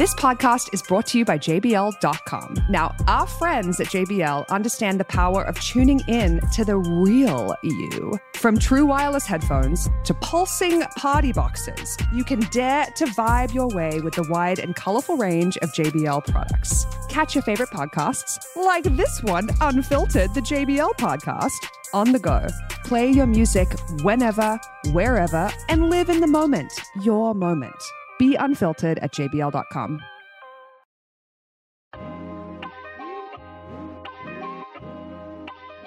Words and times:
This 0.00 0.14
podcast 0.14 0.72
is 0.72 0.80
brought 0.80 1.08
to 1.08 1.18
you 1.18 1.26
by 1.26 1.36
JBL.com. 1.36 2.54
Now, 2.70 2.96
our 3.06 3.26
friends 3.26 3.80
at 3.80 3.88
JBL 3.88 4.48
understand 4.48 4.98
the 4.98 5.04
power 5.04 5.42
of 5.42 5.60
tuning 5.60 6.00
in 6.08 6.40
to 6.54 6.64
the 6.64 6.78
real 6.78 7.54
you. 7.62 8.18
From 8.32 8.58
true 8.58 8.86
wireless 8.86 9.26
headphones 9.26 9.90
to 10.04 10.14
pulsing 10.14 10.80
party 10.96 11.34
boxes, 11.34 11.98
you 12.14 12.24
can 12.24 12.40
dare 12.50 12.86
to 12.96 13.04
vibe 13.08 13.52
your 13.52 13.68
way 13.68 14.00
with 14.00 14.14
the 14.14 14.26
wide 14.30 14.58
and 14.58 14.74
colorful 14.74 15.18
range 15.18 15.58
of 15.58 15.70
JBL 15.74 16.26
products. 16.28 16.86
Catch 17.10 17.34
your 17.34 17.42
favorite 17.42 17.68
podcasts, 17.68 18.38
like 18.56 18.84
this 18.84 19.22
one, 19.24 19.50
Unfiltered, 19.60 20.32
the 20.32 20.40
JBL 20.40 20.94
podcast, 20.94 21.60
on 21.92 22.10
the 22.12 22.18
go. 22.18 22.46
Play 22.84 23.10
your 23.10 23.26
music 23.26 23.68
whenever, 24.00 24.58
wherever, 24.92 25.50
and 25.68 25.90
live 25.90 26.08
in 26.08 26.20
the 26.20 26.26
moment, 26.26 26.72
your 27.02 27.34
moment. 27.34 27.76
Be 28.20 28.34
unfiltered 28.34 28.98
at 28.98 29.12
jbl.com. 29.14 30.02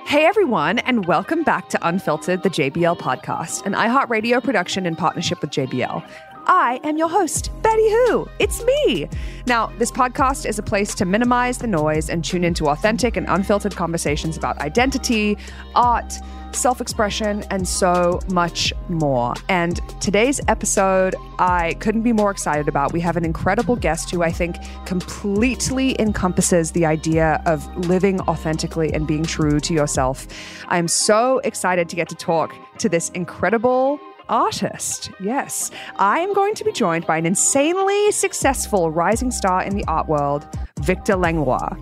Hey 0.08 0.25
everyone, 0.25 0.80
and 0.80 1.05
welcome 1.05 1.44
back 1.44 1.70
to 1.70 1.88
Unfiltered, 1.88 2.41
the 2.41 2.49
JBL 2.49 2.98
podcast, 2.98 3.67
an 3.67 3.73
iHeartRadio 3.73 4.44
production 4.44 4.88
in 4.88 4.95
partnership 4.95 5.41
with 5.41 5.52
JBL. 5.52 6.03
I 6.45 6.81
am 6.83 6.97
your 6.97 7.07
host, 7.07 7.52
Betty 7.61 7.89
Who. 7.89 8.27
It's 8.39 8.63
me. 8.63 9.07
Now, 9.45 9.67
this 9.77 9.91
podcast 9.91 10.45
is 10.45 10.59
a 10.59 10.63
place 10.63 10.93
to 10.95 11.05
minimize 11.05 11.57
the 11.57 11.67
noise 11.67 12.09
and 12.09 12.23
tune 12.23 12.43
into 12.43 12.67
authentic 12.67 13.16
and 13.16 13.25
unfiltered 13.29 13.75
conversations 13.75 14.35
about 14.35 14.57
identity, 14.59 15.38
art, 15.73 16.13
self 16.52 16.81
expression, 16.81 17.43
and 17.49 17.67
so 17.67 18.19
much 18.29 18.73
more. 18.89 19.33
And 19.47 19.79
today's 20.02 20.41
episode, 20.47 21.16
I 21.39 21.75
couldn't 21.75 22.02
be 22.02 22.13
more 22.13 22.31
excited 22.31 22.67
about. 22.67 22.91
We 22.91 22.99
have 23.02 23.16
an 23.16 23.25
incredible 23.25 23.77
guest 23.77 24.11
who 24.11 24.21
I 24.21 24.31
think 24.31 24.57
completely 24.85 25.99
encompasses 25.99 26.71
the 26.71 26.85
idea 26.85 27.41
of 27.45 27.66
living 27.88 28.19
authentically 28.22 28.94
and 28.94 29.07
being 29.07 29.23
true 29.23 29.59
to 29.61 29.73
yourself. 29.73 30.28
I'm 30.67 30.89
so 30.89 31.39
excited 31.39 31.88
to 31.89 31.95
get 31.95 32.09
to 32.09 32.16
talk 32.16 32.53
to 32.80 32.89
this 32.89 33.09
incredible 33.09 34.00
artist. 34.34 35.12
Yes, 35.20 35.70
I 35.98 36.20
am 36.20 36.34
going 36.34 36.56
to 36.56 36.66
be 36.66 36.72
joined 36.72 37.06
by 37.06 37.17
an 37.17 37.26
insanely 37.28 38.12
successful 38.12 38.90
rising 38.90 39.30
star 39.30 39.64
in 39.64 39.78
the 39.78 39.86
art 39.86 40.08
world, 40.08 40.48
Victor 40.81 41.16
Langlois. 41.16 41.78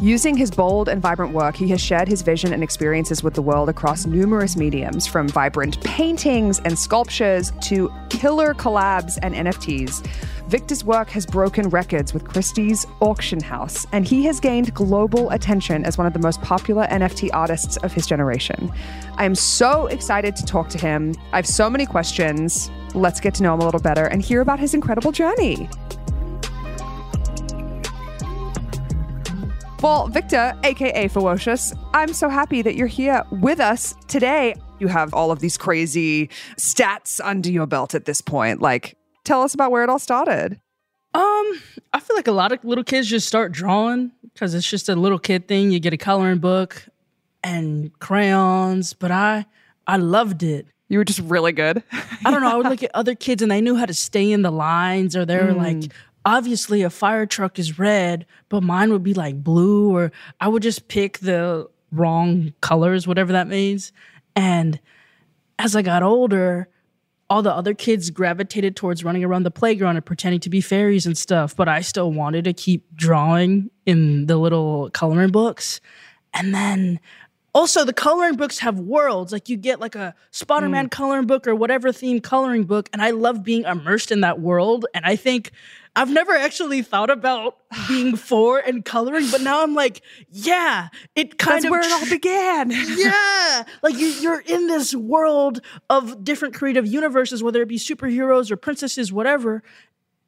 Using 0.00 0.36
his 0.36 0.50
bold 0.50 0.88
and 0.88 1.00
vibrant 1.00 1.32
work, 1.32 1.54
he 1.54 1.68
has 1.68 1.80
shared 1.80 2.08
his 2.08 2.22
vision 2.22 2.52
and 2.52 2.60
experiences 2.60 3.22
with 3.22 3.34
the 3.34 3.42
world 3.42 3.68
across 3.68 4.04
numerous 4.04 4.56
mediums, 4.56 5.06
from 5.06 5.28
vibrant 5.28 5.80
paintings 5.84 6.58
and 6.64 6.76
sculptures 6.76 7.52
to 7.62 7.88
killer 8.10 8.52
collabs 8.52 9.16
and 9.22 9.32
NFTs. 9.36 10.04
Victor's 10.52 10.84
work 10.84 11.08
has 11.08 11.24
broken 11.24 11.70
records 11.70 12.12
with 12.12 12.24
Christie's 12.28 12.86
Auction 13.00 13.40
House, 13.40 13.86
and 13.90 14.06
he 14.06 14.22
has 14.26 14.38
gained 14.38 14.74
global 14.74 15.30
attention 15.30 15.82
as 15.86 15.96
one 15.96 16.06
of 16.06 16.12
the 16.12 16.18
most 16.18 16.42
popular 16.42 16.84
NFT 16.88 17.30
artists 17.32 17.78
of 17.78 17.90
his 17.90 18.06
generation. 18.06 18.70
I 19.16 19.24
am 19.24 19.34
so 19.34 19.86
excited 19.86 20.36
to 20.36 20.44
talk 20.44 20.68
to 20.68 20.76
him. 20.76 21.14
I 21.32 21.36
have 21.36 21.46
so 21.46 21.70
many 21.70 21.86
questions. 21.86 22.70
Let's 22.94 23.18
get 23.18 23.32
to 23.36 23.42
know 23.42 23.54
him 23.54 23.60
a 23.60 23.64
little 23.64 23.80
better 23.80 24.04
and 24.04 24.20
hear 24.20 24.42
about 24.42 24.60
his 24.60 24.74
incredible 24.74 25.10
journey. 25.10 25.70
Well, 29.80 30.08
Victor, 30.08 30.54
aka 30.64 31.08
FEWOCiOUS, 31.08 31.78
I'm 31.94 32.12
so 32.12 32.28
happy 32.28 32.60
that 32.60 32.74
you're 32.74 32.86
here 32.88 33.24
with 33.30 33.58
us 33.58 33.94
today. 34.06 34.54
You 34.80 34.88
have 34.88 35.14
all 35.14 35.30
of 35.30 35.38
these 35.38 35.56
crazy 35.56 36.28
stats 36.58 37.22
under 37.24 37.50
your 37.50 37.66
belt 37.66 37.94
at 37.94 38.04
this 38.04 38.20
point. 38.20 38.60
Like, 38.60 38.98
tell 39.24 39.42
us 39.42 39.54
about 39.54 39.70
where 39.70 39.82
it 39.82 39.88
all 39.88 39.98
started. 39.98 40.60
Um, 41.14 41.60
I 41.92 42.00
feel 42.00 42.16
like 42.16 42.28
a 42.28 42.32
lot 42.32 42.52
of 42.52 42.64
little 42.64 42.84
kids 42.84 43.08
just 43.08 43.28
start 43.28 43.52
drawing 43.52 44.12
because 44.34 44.54
it's 44.54 44.68
just 44.68 44.88
a 44.88 44.96
little 44.96 45.18
kid 45.18 45.46
thing. 45.46 45.70
You 45.70 45.78
get 45.78 45.92
a 45.92 45.98
coloring 45.98 46.38
book 46.38 46.86
and 47.42 47.96
crayons, 47.98 48.94
but 48.94 49.10
I 49.10 49.46
I 49.86 49.96
loved 49.96 50.42
it. 50.42 50.66
You 50.88 50.98
were 50.98 51.04
just 51.04 51.20
really 51.20 51.52
good. 51.52 51.82
I 52.24 52.30
don't 52.30 52.42
know. 52.42 52.50
I 52.52 52.56
would 52.56 52.66
look 52.66 52.82
at 52.82 52.90
other 52.94 53.14
kids 53.14 53.42
and 53.42 53.50
they 53.50 53.60
knew 53.60 53.76
how 53.76 53.86
to 53.86 53.94
stay 53.94 54.30
in 54.30 54.42
the 54.42 54.50
lines, 54.50 55.16
or 55.16 55.24
they 55.24 55.36
were 55.36 55.52
mm. 55.52 55.56
like, 55.56 55.92
obviously 56.24 56.82
a 56.82 56.90
fire 56.90 57.26
truck 57.26 57.58
is 57.58 57.78
red, 57.78 58.26
but 58.48 58.62
mine 58.62 58.92
would 58.92 59.02
be 59.02 59.14
like 59.14 59.42
blue, 59.42 59.94
or 59.94 60.12
I 60.40 60.48
would 60.48 60.62
just 60.62 60.88
pick 60.88 61.18
the 61.18 61.68
wrong 61.90 62.52
colors, 62.60 63.06
whatever 63.06 63.32
that 63.32 63.48
means. 63.48 63.92
And 64.36 64.80
as 65.58 65.76
I 65.76 65.82
got 65.82 66.02
older, 66.02 66.68
all 67.32 67.40
the 67.40 67.50
other 67.50 67.72
kids 67.72 68.10
gravitated 68.10 68.76
towards 68.76 69.02
running 69.02 69.24
around 69.24 69.44
the 69.44 69.50
playground 69.50 69.96
and 69.96 70.04
pretending 70.04 70.38
to 70.38 70.50
be 70.50 70.60
fairies 70.60 71.06
and 71.06 71.16
stuff, 71.16 71.56
but 71.56 71.66
I 71.66 71.80
still 71.80 72.12
wanted 72.12 72.44
to 72.44 72.52
keep 72.52 72.84
drawing 72.94 73.70
in 73.86 74.26
the 74.26 74.36
little 74.36 74.90
coloring 74.90 75.30
books. 75.30 75.80
And 76.34 76.54
then 76.54 77.00
also, 77.54 77.84
the 77.84 77.92
coloring 77.92 78.36
books 78.36 78.60
have 78.60 78.80
worlds. 78.80 79.30
Like 79.30 79.48
you 79.50 79.58
get 79.58 79.78
like 79.78 79.94
a 79.94 80.14
Spider-Man 80.30 80.86
mm. 80.86 80.90
coloring 80.90 81.26
book 81.26 81.46
or 81.46 81.54
whatever 81.54 81.92
theme 81.92 82.20
coloring 82.20 82.64
book, 82.64 82.88
and 82.92 83.02
I 83.02 83.10
love 83.10 83.42
being 83.42 83.64
immersed 83.64 84.10
in 84.10 84.22
that 84.22 84.40
world. 84.40 84.86
And 84.94 85.04
I 85.04 85.16
think 85.16 85.52
I've 85.94 86.10
never 86.10 86.32
actually 86.32 86.80
thought 86.80 87.10
about 87.10 87.58
being 87.88 88.16
for 88.16 88.58
and 88.58 88.82
coloring, 88.82 89.26
but 89.30 89.42
now 89.42 89.62
I'm 89.62 89.74
like, 89.74 90.00
yeah, 90.30 90.88
it 91.14 91.38
kind 91.38 91.56
That's 91.56 91.64
of 91.66 91.70
where 91.70 91.80
it 91.82 91.92
all 91.92 92.08
began. 92.08 92.70
yeah, 92.96 93.64
like 93.82 93.98
you, 93.98 94.06
you're 94.06 94.40
in 94.40 94.68
this 94.68 94.94
world 94.94 95.60
of 95.90 96.24
different 96.24 96.54
creative 96.54 96.86
universes, 96.86 97.42
whether 97.42 97.60
it 97.60 97.68
be 97.68 97.78
superheroes 97.78 98.50
or 98.50 98.56
princesses, 98.56 99.12
whatever. 99.12 99.62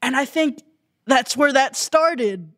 And 0.03 0.15
I 0.15 0.27
think 0.27 0.63
that's 1.07 1.39
where 1.39 1.55
that 1.55 1.75
started. 1.75 2.53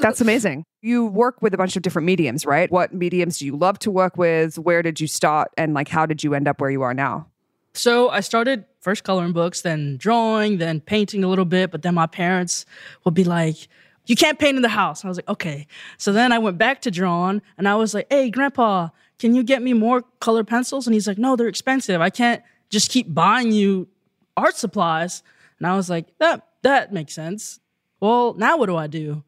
That's 0.00 0.20
amazing. 0.20 0.64
You 0.84 1.06
work 1.06 1.40
with 1.40 1.54
a 1.54 1.56
bunch 1.56 1.76
of 1.76 1.82
different 1.82 2.06
mediums, 2.06 2.44
right? 2.44 2.68
What 2.70 2.92
mediums 2.92 3.38
do 3.38 3.46
you 3.46 3.56
love 3.56 3.78
to 3.80 3.90
work 3.90 4.16
with? 4.16 4.58
Where 4.58 4.82
did 4.82 5.00
you 5.00 5.06
start? 5.06 5.52
And 5.56 5.74
like, 5.74 5.86
how 5.86 6.06
did 6.06 6.24
you 6.24 6.34
end 6.34 6.48
up 6.48 6.60
where 6.60 6.70
you 6.70 6.82
are 6.82 6.92
now? 6.92 7.28
So 7.72 8.10
I 8.10 8.18
started 8.18 8.64
first 8.80 9.04
coloring 9.04 9.32
books, 9.32 9.62
then 9.62 9.96
drawing, 9.96 10.58
then 10.58 10.80
painting 10.80 11.22
a 11.22 11.28
little 11.28 11.44
bit. 11.44 11.70
But 11.70 11.82
then 11.82 11.94
my 11.94 12.08
parents 12.08 12.66
would 13.04 13.14
be 13.14 13.22
like, 13.22 13.68
you 14.06 14.16
can't 14.16 14.40
paint 14.40 14.56
in 14.56 14.62
the 14.62 14.68
house. 14.68 15.02
And 15.02 15.08
I 15.08 15.10
was 15.10 15.18
like, 15.18 15.28
okay. 15.28 15.68
So 15.98 16.12
then 16.12 16.32
I 16.32 16.38
went 16.40 16.58
back 16.58 16.82
to 16.82 16.90
drawing 16.90 17.42
and 17.56 17.68
I 17.68 17.76
was 17.76 17.94
like, 17.94 18.08
hey, 18.10 18.28
grandpa, 18.28 18.88
can 19.20 19.36
you 19.36 19.44
get 19.44 19.62
me 19.62 19.74
more 19.74 20.02
color 20.18 20.42
pencils? 20.42 20.88
And 20.88 20.94
he's 20.94 21.06
like, 21.06 21.16
no, 21.16 21.36
they're 21.36 21.46
expensive. 21.46 22.00
I 22.00 22.10
can't 22.10 22.42
just 22.70 22.90
keep 22.90 23.14
buying 23.14 23.52
you 23.52 23.86
art 24.36 24.56
supplies. 24.56 25.22
And 25.60 25.68
I 25.68 25.76
was 25.76 25.88
like, 25.88 26.06
that, 26.18 26.44
that 26.62 26.92
makes 26.92 27.14
sense. 27.14 27.60
Well, 28.00 28.34
now 28.34 28.56
what 28.56 28.66
do 28.66 28.76
I 28.76 28.88
do? 28.88 29.22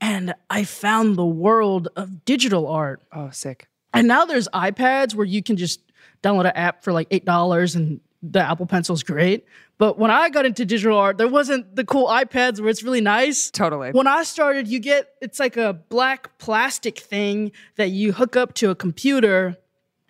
And 0.00 0.34
I 0.48 0.64
found 0.64 1.16
the 1.16 1.26
world 1.26 1.88
of 1.96 2.24
digital 2.24 2.66
art. 2.66 3.02
Oh, 3.12 3.30
sick. 3.30 3.68
And 3.92 4.06
now 4.08 4.24
there's 4.24 4.48
iPads 4.48 5.14
where 5.14 5.26
you 5.26 5.42
can 5.42 5.56
just 5.56 5.80
download 6.22 6.46
an 6.46 6.52
app 6.54 6.84
for 6.84 6.92
like 6.92 7.08
$8 7.10 7.76
and 7.76 8.00
the 8.22 8.40
Apple 8.40 8.66
Pencil's 8.66 9.02
great. 9.02 9.46
But 9.78 9.98
when 9.98 10.10
I 10.10 10.28
got 10.28 10.44
into 10.44 10.66
digital 10.66 10.98
art, 10.98 11.16
there 11.16 11.28
wasn't 11.28 11.74
the 11.74 11.84
cool 11.84 12.06
iPads 12.06 12.60
where 12.60 12.68
it's 12.68 12.82
really 12.82 13.00
nice. 13.00 13.50
Totally. 13.50 13.92
When 13.92 14.06
I 14.06 14.24
started, 14.24 14.68
you 14.68 14.78
get 14.78 15.08
it's 15.22 15.40
like 15.40 15.56
a 15.56 15.72
black 15.72 16.36
plastic 16.38 16.98
thing 16.98 17.52
that 17.76 17.88
you 17.88 18.12
hook 18.12 18.36
up 18.36 18.54
to 18.54 18.70
a 18.70 18.74
computer 18.74 19.56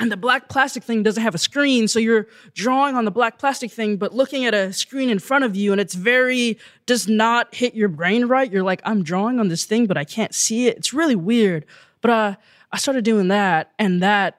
and 0.01 0.11
the 0.11 0.17
black 0.17 0.49
plastic 0.49 0.83
thing 0.83 1.03
doesn't 1.03 1.23
have 1.23 1.35
a 1.35 1.39
screen 1.39 1.87
so 1.87 1.99
you're 1.99 2.27
drawing 2.55 2.97
on 2.97 3.05
the 3.05 3.11
black 3.11 3.39
plastic 3.39 3.71
thing 3.71 3.97
but 3.97 4.15
looking 4.15 4.47
at 4.47 4.55
a 4.55 4.73
screen 4.73 5.11
in 5.11 5.19
front 5.19 5.45
of 5.45 5.55
you 5.55 5.71
and 5.71 5.81
it's 5.81 5.95
very 5.95 6.59
does 6.87 7.07
not 7.07 7.55
hit 7.55 7.75
your 7.75 7.89
brain 7.89 8.25
right. 8.25 8.51
You're 8.51 8.65
like 8.65 8.81
i'm 8.85 9.05
drawing 9.05 9.39
on 9.39 9.49
this 9.49 9.65
thing 9.65 9.87
but 9.87 9.97
i 9.97 10.05
can't 10.05 10.35
see 10.35 10.67
it. 10.67 10.79
It's 10.79 10.93
really 10.93 11.17
weird. 11.17 11.67
But 12.01 12.11
uh, 12.11 12.35
i 12.73 12.79
started 12.79 13.05
doing 13.05 13.29
that 13.29 13.73
and 13.79 14.03
that 14.03 14.39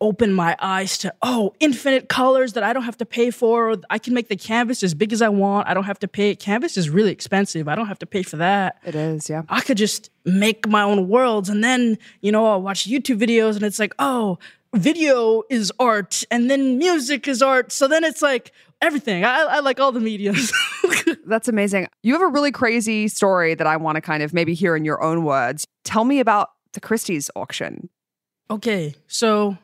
opened 0.00 0.36
my 0.36 0.54
eyes 0.60 0.98
to 0.98 1.14
oh 1.22 1.54
infinite 1.60 2.08
colors 2.08 2.52
that 2.52 2.62
i 2.62 2.72
don't 2.74 2.82
have 2.82 2.98
to 2.98 3.06
pay 3.06 3.30
for. 3.30 3.76
I 3.88 3.98
can 3.98 4.12
make 4.12 4.28
the 4.28 4.36
canvas 4.36 4.82
as 4.82 4.92
big 4.92 5.12
as 5.12 5.22
i 5.22 5.30
want. 5.30 5.66
I 5.66 5.72
don't 5.72 5.84
have 5.84 5.98
to 6.00 6.08
pay. 6.08 6.36
Canvas 6.36 6.76
is 6.76 6.90
really 6.90 7.10
expensive. 7.10 7.68
I 7.68 7.74
don't 7.74 7.86
have 7.86 8.00
to 8.00 8.06
pay 8.06 8.22
for 8.22 8.36
that. 8.36 8.78
It 8.84 8.94
is 8.94 9.30
yeah. 9.30 9.42
I 9.48 9.62
could 9.62 9.78
just 9.78 10.10
make 10.24 10.66
my 10.68 10.82
own 10.82 11.08
worlds 11.08 11.48
and 11.48 11.62
then 11.62 11.98
you 12.22 12.32
know 12.32 12.46
i'll 12.46 12.62
watch 12.62 12.88
youtube 12.88 13.18
videos 13.18 13.56
and 13.56 13.62
it's 13.62 13.78
like 13.78 13.94
oh 13.98 14.38
video 14.74 15.42
is 15.50 15.72
art 15.78 16.24
and 16.30 16.50
then 16.50 16.78
music 16.78 17.28
is 17.28 17.42
art. 17.42 17.72
So 17.72 17.88
then 17.88 18.04
it's 18.04 18.22
like 18.22 18.52
everything. 18.82 19.24
I, 19.24 19.40
I 19.42 19.60
like 19.60 19.80
all 19.80 19.92
the 19.92 20.00
mediums. 20.00 20.52
That's 21.26 21.48
amazing. 21.48 21.88
You 22.02 22.12
have 22.12 22.22
a 22.22 22.28
really 22.28 22.52
crazy 22.52 23.08
story 23.08 23.54
that 23.54 23.66
I 23.66 23.76
want 23.76 23.96
to 23.96 24.00
kind 24.00 24.22
of 24.22 24.34
maybe 24.34 24.54
hear 24.54 24.76
in 24.76 24.84
your 24.84 25.02
own 25.02 25.24
words. 25.24 25.66
Tell 25.84 26.04
me 26.04 26.20
about 26.20 26.50
the 26.72 26.80
Christie's 26.80 27.30
auction. 27.34 27.88
Okay, 28.50 28.94
so 29.06 29.56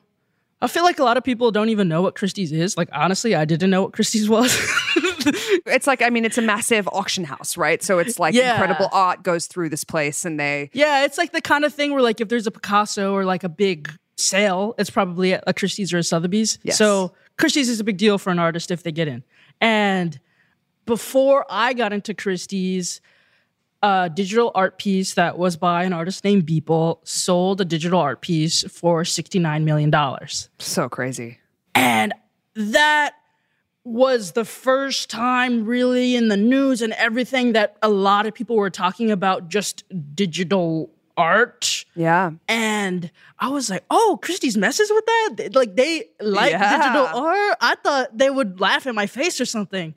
I 0.62 0.66
feel 0.66 0.84
like 0.84 0.98
a 0.98 1.04
lot 1.04 1.16
of 1.16 1.24
people 1.24 1.50
don't 1.50 1.68
even 1.68 1.88
know 1.88 2.00
what 2.00 2.14
Christie's 2.14 2.50
is. 2.50 2.76
Like 2.76 2.88
honestly, 2.92 3.34
I 3.34 3.44
didn't 3.44 3.70
know 3.70 3.82
what 3.82 3.92
Christie's 3.92 4.28
was. 4.28 4.56
it's 5.66 5.86
like 5.86 6.00
I 6.00 6.08
mean, 6.08 6.24
it's 6.24 6.38
a 6.38 6.42
massive 6.42 6.88
auction 6.88 7.24
house, 7.24 7.56
right? 7.56 7.82
So 7.82 7.98
it's 7.98 8.18
like 8.18 8.34
yeah. 8.34 8.52
incredible 8.52 8.88
art 8.92 9.22
goes 9.22 9.46
through 9.46 9.68
this 9.68 9.84
place, 9.84 10.24
and 10.24 10.40
they 10.40 10.70
yeah, 10.72 11.04
it's 11.04 11.18
like 11.18 11.32
the 11.32 11.42
kind 11.42 11.64
of 11.64 11.74
thing 11.74 11.92
where 11.92 12.02
like 12.02 12.20
if 12.20 12.28
there's 12.28 12.46
a 12.46 12.50
Picasso 12.50 13.12
or 13.12 13.24
like 13.24 13.44
a 13.44 13.48
big 13.48 13.92
sale, 14.20 14.74
it's 14.78 14.90
probably 14.90 15.34
at 15.34 15.44
a 15.46 15.54
Christie's 15.54 15.92
or 15.92 15.98
a 15.98 16.02
Sotheby's. 16.02 16.58
Yes. 16.62 16.78
So 16.78 17.12
Christie's 17.38 17.68
is 17.68 17.80
a 17.80 17.84
big 17.84 17.96
deal 17.96 18.18
for 18.18 18.30
an 18.30 18.38
artist 18.38 18.70
if 18.70 18.82
they 18.82 18.92
get 18.92 19.08
in. 19.08 19.24
And 19.60 20.18
before 20.86 21.46
I 21.48 21.72
got 21.72 21.92
into 21.92 22.14
Christie's, 22.14 23.00
a 23.82 24.10
digital 24.12 24.52
art 24.54 24.78
piece 24.78 25.14
that 25.14 25.38
was 25.38 25.56
by 25.56 25.84
an 25.84 25.92
artist 25.92 26.22
named 26.22 26.46
Beeple 26.46 26.98
sold 27.02 27.60
a 27.60 27.64
digital 27.64 27.98
art 27.98 28.20
piece 28.20 28.62
for 28.64 29.04
$69 29.04 29.64
million. 29.64 29.90
So 30.58 30.88
crazy. 30.88 31.38
And 31.74 32.12
that 32.54 33.14
was 33.84 34.32
the 34.32 34.44
first 34.44 35.08
time 35.08 35.64
really 35.64 36.14
in 36.14 36.28
the 36.28 36.36
news 36.36 36.82
and 36.82 36.92
everything 36.92 37.52
that 37.52 37.78
a 37.82 37.88
lot 37.88 38.26
of 38.26 38.34
people 38.34 38.56
were 38.56 38.68
talking 38.68 39.10
about 39.10 39.48
just 39.48 39.84
digital 40.14 40.90
art. 41.16 41.79
Yeah. 41.96 42.30
And 42.48 43.10
I 43.38 43.48
was 43.48 43.68
like, 43.70 43.84
oh, 43.90 44.18
Christie's 44.22 44.56
messes 44.56 44.90
with 44.94 45.04
that? 45.06 45.50
Like 45.54 45.76
they 45.76 46.04
like 46.20 46.52
Yeah. 46.52 46.78
digital 46.78 47.06
art? 47.06 47.56
I 47.60 47.74
thought 47.82 48.16
they 48.16 48.30
would 48.30 48.60
laugh 48.60 48.86
in 48.86 48.94
my 48.94 49.06
face 49.06 49.40
or 49.40 49.44
something. 49.44 49.94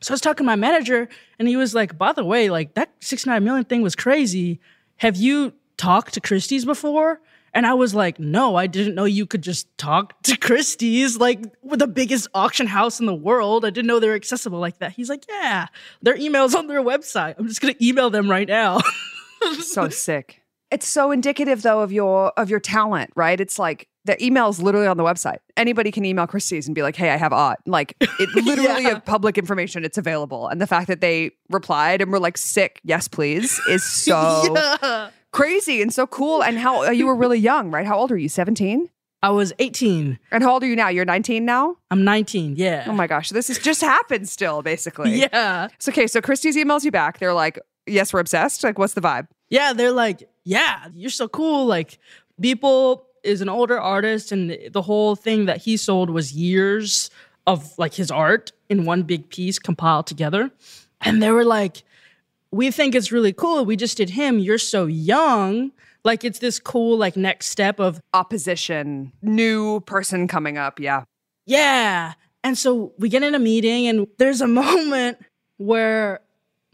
So 0.00 0.12
I 0.12 0.14
was 0.14 0.20
talking 0.20 0.44
to 0.44 0.44
my 0.44 0.56
manager 0.56 1.08
and 1.38 1.48
he 1.48 1.56
was 1.56 1.74
like, 1.74 1.96
by 1.96 2.12
the 2.12 2.24
way, 2.24 2.50
like 2.50 2.74
that 2.74 2.90
69 3.00 3.42
million 3.44 3.64
thing 3.64 3.82
was 3.82 3.94
crazy. 3.96 4.60
Have 4.98 5.16
you 5.16 5.52
talked 5.76 6.14
to 6.14 6.20
Christie's 6.20 6.64
before? 6.64 7.20
And 7.54 7.66
I 7.66 7.72
was 7.72 7.94
like, 7.94 8.18
no, 8.20 8.56
I 8.56 8.66
didn't 8.66 8.94
know 8.94 9.04
you 9.06 9.24
could 9.24 9.40
just 9.40 9.66
talk 9.78 10.20
to 10.24 10.36
Christie's, 10.36 11.16
like 11.16 11.40
with 11.62 11.78
the 11.78 11.86
biggest 11.86 12.28
auction 12.34 12.66
house 12.66 13.00
in 13.00 13.06
the 13.06 13.14
world. 13.14 13.64
I 13.64 13.70
didn't 13.70 13.86
know 13.86 13.98
they 13.98 14.08
were 14.08 14.14
accessible 14.14 14.58
like 14.58 14.78
that. 14.80 14.92
He's 14.92 15.08
like, 15.08 15.24
yeah, 15.26 15.68
their 16.02 16.16
email's 16.16 16.54
on 16.54 16.66
their 16.66 16.82
website. 16.82 17.34
I'm 17.38 17.48
just 17.48 17.62
gonna 17.62 17.74
email 17.80 18.10
them 18.10 18.30
right 18.30 18.46
now. 18.46 18.80
so 19.60 19.88
sick. 19.88 20.42
It's 20.70 20.86
so 20.88 21.10
indicative 21.12 21.62
though 21.62 21.80
of 21.80 21.92
your 21.92 22.32
of 22.36 22.50
your 22.50 22.60
talent, 22.60 23.10
right? 23.14 23.40
It's 23.40 23.58
like 23.58 23.88
the 24.04 24.22
email's 24.24 24.60
literally 24.60 24.86
on 24.86 24.96
the 24.96 25.02
website. 25.04 25.38
Anybody 25.56 25.90
can 25.90 26.04
email 26.04 26.26
Christie's 26.26 26.66
and 26.66 26.74
be 26.74 26.82
like, 26.82 26.96
"Hey, 26.96 27.10
I 27.10 27.16
have 27.16 27.32
art." 27.32 27.58
Like 27.66 27.94
it 28.00 28.28
literally 28.44 28.84
Yeah. 28.84 28.98
public 29.00 29.38
information. 29.38 29.84
It's 29.84 29.98
available, 29.98 30.48
and 30.48 30.60
the 30.60 30.66
fact 30.66 30.88
that 30.88 31.00
they 31.00 31.32
replied 31.50 32.02
and 32.02 32.10
were 32.10 32.18
like, 32.20 32.36
"Sick, 32.36 32.80
yes, 32.84 33.06
please," 33.08 33.60
is 33.68 33.84
so 34.04 34.54
yeah. 34.54 35.10
crazy 35.32 35.82
and 35.82 35.92
so 35.92 36.06
cool. 36.06 36.42
And 36.42 36.58
how 36.58 36.86
uh, 36.86 36.90
you 36.90 37.06
were 37.06 37.14
really 37.16 37.38
young, 37.38 37.70
right? 37.70 37.86
How 37.86 37.96
old 37.98 38.10
are 38.10 38.16
you? 38.18 38.28
Seventeen. 38.28 38.88
I 39.22 39.30
was 39.30 39.52
18. 39.58 40.18
And 40.30 40.42
how 40.42 40.52
old 40.52 40.62
are 40.62 40.66
you 40.66 40.76
now? 40.76 40.88
You're 40.88 41.06
19 41.06 41.44
now. 41.44 41.78
I'm 41.90 42.04
19. 42.04 42.56
Yeah. 42.56 42.84
Oh 42.86 42.92
my 42.92 43.06
gosh, 43.08 43.30
this 43.30 43.48
has 43.48 43.58
just 43.58 43.80
happened 43.80 44.28
still, 44.28 44.62
basically. 44.62 45.16
Yeah. 45.18 45.68
It's 45.74 45.88
okay, 45.88 46.06
so 46.06 46.20
Christie's 46.20 46.54
emails 46.56 46.84
you 46.84 46.92
back. 46.92 47.18
They're 47.18 47.34
like, 47.34 47.58
"Yes, 47.86 48.12
we're 48.12 48.20
obsessed." 48.20 48.62
Like, 48.62 48.78
what's 48.78 48.94
the 48.94 49.00
vibe? 49.00 49.26
Yeah. 49.48 49.72
They're 49.72 49.90
like, 49.90 50.28
yeah, 50.46 50.86
you're 50.94 51.10
so 51.10 51.28
cool. 51.28 51.66
Like, 51.66 51.98
Beeple 52.40 53.02
is 53.24 53.40
an 53.42 53.48
older 53.48 53.78
artist, 53.78 54.30
and 54.30 54.56
the 54.70 54.80
whole 54.80 55.16
thing 55.16 55.46
that 55.46 55.58
he 55.58 55.76
sold 55.76 56.08
was 56.08 56.32
years 56.32 57.10
of 57.48 57.76
like 57.78 57.94
his 57.94 58.10
art 58.10 58.52
in 58.68 58.84
one 58.84 59.02
big 59.02 59.28
piece 59.28 59.58
compiled 59.58 60.06
together. 60.06 60.50
And 61.00 61.20
they 61.22 61.30
were 61.32 61.44
like, 61.44 61.82
we 62.52 62.70
think 62.70 62.94
it's 62.94 63.10
really 63.10 63.32
cool. 63.32 63.64
We 63.64 63.76
just 63.76 63.96
did 63.96 64.10
him. 64.10 64.38
You're 64.38 64.56
so 64.58 64.86
young. 64.86 65.72
Like, 66.04 66.22
it's 66.22 66.38
this 66.38 66.60
cool, 66.60 66.96
like, 66.96 67.16
next 67.16 67.46
step 67.46 67.80
of 67.80 68.00
Opposition, 68.14 69.12
new 69.22 69.80
person 69.80 70.28
coming 70.28 70.56
up. 70.56 70.78
Yeah. 70.78 71.02
Yeah. 71.44 72.12
And 72.44 72.56
so 72.56 72.92
we 72.98 73.08
get 73.08 73.24
in 73.24 73.34
a 73.34 73.40
meeting, 73.40 73.88
and 73.88 74.06
there's 74.18 74.40
a 74.40 74.46
moment 74.62 75.18
where 75.56 76.20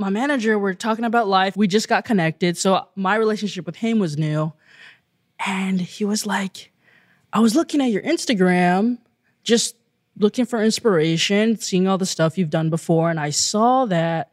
my 0.02 0.10
manager, 0.10 0.58
we're 0.58 0.74
talking 0.74 1.04
about 1.04 1.28
life. 1.28 1.56
We 1.56 1.68
just 1.68 1.88
got 1.88 2.04
connected. 2.04 2.58
So 2.58 2.88
my 2.96 3.14
relationship 3.14 3.64
with 3.66 3.76
him 3.76 4.00
was 4.00 4.18
new. 4.18 4.52
And 5.46 5.80
he 5.80 6.04
was 6.04 6.26
like, 6.26 6.72
I 7.32 7.38
was 7.38 7.54
looking 7.54 7.80
at 7.80 7.92
your 7.92 8.02
Instagram, 8.02 8.98
just 9.44 9.76
looking 10.18 10.44
for 10.44 10.60
inspiration, 10.60 11.56
seeing 11.56 11.86
all 11.86 11.98
the 11.98 12.06
stuff 12.06 12.36
you've 12.36 12.50
done 12.50 12.68
before. 12.68 13.10
And 13.10 13.20
I 13.20 13.30
saw 13.30 13.86
that 13.86 14.32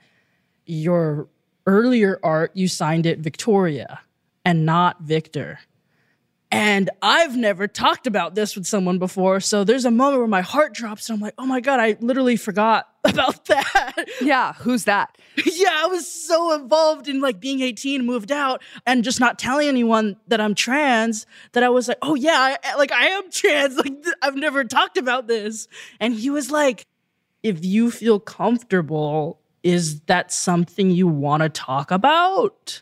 your 0.66 1.28
earlier 1.68 2.20
art, 2.24 2.52
you 2.56 2.68
signed 2.68 3.06
it 3.06 3.20
Victoria 3.20 4.00
and 4.44 4.66
not 4.66 5.02
Victor. 5.02 5.60
And 6.52 6.90
I've 7.04 7.38
never 7.38 7.68
talked 7.68 8.08
about 8.08 8.34
this 8.34 8.56
with 8.56 8.66
someone 8.66 8.98
before. 8.98 9.40
So 9.40 9.64
there's 9.64 9.86
a 9.86 9.92
moment 9.92 10.18
where 10.18 10.28
my 10.28 10.42
heart 10.42 10.74
drops 10.74 11.10
and 11.10 11.18
I'm 11.18 11.22
like, 11.22 11.36
oh 11.38 11.46
my 11.46 11.62
God, 11.62 11.80
I 11.80 11.96
literally 12.00 12.38
forgot 12.38 12.89
about 13.06 13.46
that. 13.46 14.08
Yeah. 14.22 14.54
Who's 14.54 14.84
that? 14.84 15.18
yeah, 15.46 15.72
I 15.74 15.88
was 15.88 16.08
so 16.08 16.54
involved 16.54 17.08
in 17.08 17.22
like 17.22 17.40
being 17.40 17.62
18, 17.62 18.06
moved 18.06 18.32
out, 18.32 18.62
and 18.86 19.04
just 19.04 19.20
not 19.20 19.40
telling 19.40 19.68
anyone 19.68 20.18
that 20.28 20.42
I'm 20.42 20.56
trans 20.56 21.26
that 21.54 21.64
I 21.64 21.70
was 21.70 21.88
like, 21.88 21.98
oh 22.02 22.16
yeah, 22.16 22.58
I, 22.64 22.76
like 22.76 22.92
I 22.92 23.08
am 23.08 23.32
trans. 23.32 23.78
Like 23.80 24.04
th- 24.04 24.16
I've 24.22 24.36
never 24.36 24.66
talked 24.66 24.98
about 24.98 25.28
this. 25.28 25.68
And 26.02 26.14
he 26.14 26.30
was 26.30 26.52
like, 26.52 26.86
if 27.44 27.64
you 27.64 27.92
feel 27.92 28.20
comfortable, 28.20 29.40
is 29.64 30.02
that 30.02 30.34
something 30.34 30.92
you 30.92 31.08
want 31.08 31.44
to 31.44 31.50
talk 31.50 31.92
about? 31.92 32.82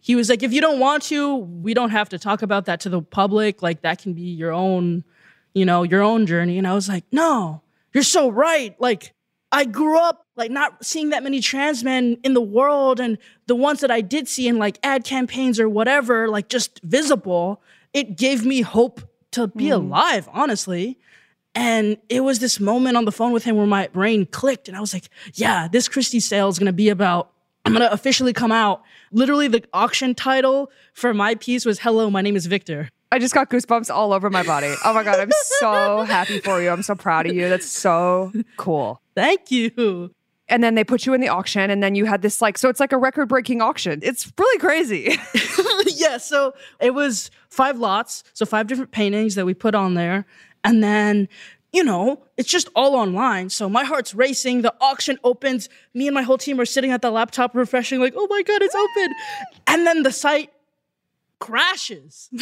He 0.00 0.14
was 0.14 0.30
like, 0.30 0.42
if 0.42 0.52
you 0.52 0.62
don't 0.62 0.80
want 0.80 1.02
to, 1.04 1.36
we 1.36 1.74
don't 1.74 1.90
have 1.90 2.08
to 2.10 2.18
talk 2.18 2.40
about 2.40 2.64
that 2.66 2.80
to 2.80 2.88
the 2.88 3.02
public. 3.02 3.60
Like 3.60 3.82
that 3.82 3.98
can 3.98 4.14
be 4.14 4.22
your 4.22 4.52
own, 4.52 5.04
you 5.52 5.66
know, 5.66 5.82
your 5.82 6.02
own 6.02 6.26
journey. 6.26 6.56
And 6.56 6.66
I 6.66 6.72
was 6.74 6.88
like, 6.88 7.04
no, 7.12 7.60
you're 7.92 8.04
so 8.04 8.30
right. 8.30 8.74
Like 8.80 9.12
I 9.56 9.64
grew 9.64 9.98
up 9.98 10.26
like 10.36 10.50
not 10.50 10.84
seeing 10.84 11.08
that 11.10 11.22
many 11.22 11.40
trans 11.40 11.82
men 11.82 12.18
in 12.22 12.34
the 12.34 12.42
world 12.42 13.00
and 13.00 13.16
the 13.46 13.56
ones 13.56 13.80
that 13.80 13.90
I 13.90 14.02
did 14.02 14.28
see 14.28 14.48
in 14.48 14.58
like 14.58 14.78
ad 14.82 15.02
campaigns 15.02 15.58
or 15.58 15.66
whatever, 15.66 16.28
like 16.28 16.50
just 16.50 16.78
visible, 16.82 17.62
it 17.94 18.18
gave 18.18 18.44
me 18.44 18.60
hope 18.60 19.00
to 19.30 19.46
be 19.46 19.68
hmm. 19.68 19.76
alive, 19.76 20.28
honestly. 20.30 20.98
And 21.54 21.96
it 22.10 22.20
was 22.20 22.38
this 22.38 22.60
moment 22.60 22.98
on 22.98 23.06
the 23.06 23.12
phone 23.12 23.32
with 23.32 23.44
him 23.44 23.56
where 23.56 23.66
my 23.66 23.88
brain 23.88 24.26
clicked 24.26 24.68
and 24.68 24.76
I 24.76 24.80
was 24.80 24.92
like, 24.92 25.08
yeah, 25.32 25.68
this 25.68 25.88
Christie 25.88 26.20
sale 26.20 26.50
is 26.50 26.58
gonna 26.58 26.74
be 26.74 26.90
about, 26.90 27.30
I'm 27.64 27.72
gonna 27.72 27.88
officially 27.90 28.34
come 28.34 28.52
out. 28.52 28.82
Literally, 29.10 29.48
the 29.48 29.64
auction 29.72 30.14
title 30.14 30.70
for 30.92 31.14
my 31.14 31.34
piece 31.34 31.64
was 31.64 31.78
Hello, 31.78 32.10
my 32.10 32.20
name 32.20 32.36
is 32.36 32.44
Victor. 32.44 32.90
I 33.12 33.18
just 33.18 33.34
got 33.34 33.50
goosebumps 33.50 33.94
all 33.94 34.12
over 34.12 34.30
my 34.30 34.42
body. 34.42 34.74
Oh 34.84 34.92
my 34.92 35.04
God. 35.04 35.20
I'm 35.20 35.30
so 35.58 36.02
happy 36.08 36.40
for 36.40 36.60
you. 36.60 36.70
I'm 36.70 36.82
so 36.82 36.94
proud 36.94 37.26
of 37.26 37.34
you. 37.34 37.48
That's 37.48 37.70
so 37.70 38.32
cool. 38.56 39.00
Thank 39.14 39.50
you. 39.50 40.10
And 40.48 40.62
then 40.62 40.76
they 40.76 40.84
put 40.84 41.06
you 41.06 41.14
in 41.14 41.20
the 41.20 41.28
auction, 41.28 41.70
and 41.70 41.82
then 41.82 41.96
you 41.96 42.04
had 42.04 42.22
this 42.22 42.40
like, 42.40 42.56
so 42.56 42.68
it's 42.68 42.78
like 42.78 42.92
a 42.92 42.96
record 42.98 43.26
breaking 43.28 43.60
auction. 43.60 43.98
It's 44.02 44.32
really 44.38 44.58
crazy. 44.60 45.18
yeah, 45.86 46.18
so 46.18 46.54
it 46.80 46.94
was 46.94 47.30
five 47.48 47.78
lots, 47.78 48.22
so 48.32 48.46
five 48.46 48.68
different 48.68 48.92
paintings 48.92 49.34
that 49.34 49.44
we 49.44 49.54
put 49.54 49.74
on 49.74 49.94
there. 49.94 50.24
And 50.62 50.84
then, 50.84 51.28
you 51.72 51.82
know, 51.82 52.22
it's 52.36 52.48
just 52.48 52.68
all 52.76 52.94
online. 52.94 53.50
So 53.50 53.68
my 53.68 53.82
heart's 53.82 54.14
racing. 54.14 54.62
The 54.62 54.74
auction 54.80 55.18
opens. 55.24 55.68
Me 55.94 56.06
and 56.06 56.14
my 56.14 56.22
whole 56.22 56.38
team 56.38 56.60
are 56.60 56.66
sitting 56.66 56.92
at 56.92 57.02
the 57.02 57.10
laptop 57.10 57.54
refreshing, 57.54 58.00
like, 58.00 58.14
oh 58.16 58.26
my 58.30 58.42
God, 58.42 58.62
it's 58.62 58.74
open. 58.74 59.14
And 59.68 59.84
then 59.84 60.04
the 60.04 60.12
site 60.12 60.50
crashes. 61.38 62.30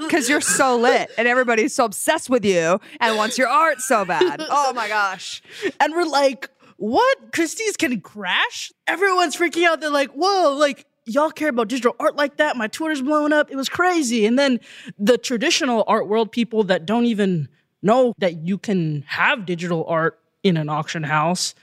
Because 0.00 0.28
you're 0.28 0.40
so 0.40 0.76
lit 0.76 1.10
and 1.18 1.28
everybody's 1.28 1.74
so 1.74 1.84
obsessed 1.84 2.30
with 2.30 2.44
you 2.44 2.80
and 3.00 3.16
wants 3.16 3.36
your 3.36 3.48
art 3.48 3.80
so 3.80 4.04
bad. 4.04 4.42
Oh 4.50 4.72
my 4.72 4.88
gosh. 4.88 5.42
and 5.80 5.92
we're 5.92 6.04
like, 6.06 6.48
what? 6.78 7.32
Christie's 7.32 7.76
can 7.76 8.00
crash? 8.00 8.72
Everyone's 8.86 9.36
freaking 9.36 9.64
out. 9.66 9.80
They're 9.80 9.90
like, 9.90 10.10
whoa, 10.12 10.54
like, 10.54 10.86
y'all 11.04 11.30
care 11.30 11.50
about 11.50 11.68
digital 11.68 11.94
art 12.00 12.16
like 12.16 12.36
that? 12.38 12.56
My 12.56 12.68
Twitter's 12.68 13.02
blowing 13.02 13.32
up. 13.32 13.50
It 13.50 13.56
was 13.56 13.68
crazy. 13.68 14.24
And 14.24 14.38
then 14.38 14.60
the 14.98 15.18
traditional 15.18 15.84
art 15.86 16.08
world 16.08 16.32
people 16.32 16.64
that 16.64 16.86
don't 16.86 17.06
even 17.06 17.48
know 17.82 18.14
that 18.18 18.38
you 18.38 18.58
can 18.58 19.02
have 19.06 19.44
digital 19.44 19.84
art 19.86 20.18
in 20.42 20.56
an 20.56 20.68
auction 20.68 21.02
house 21.02 21.54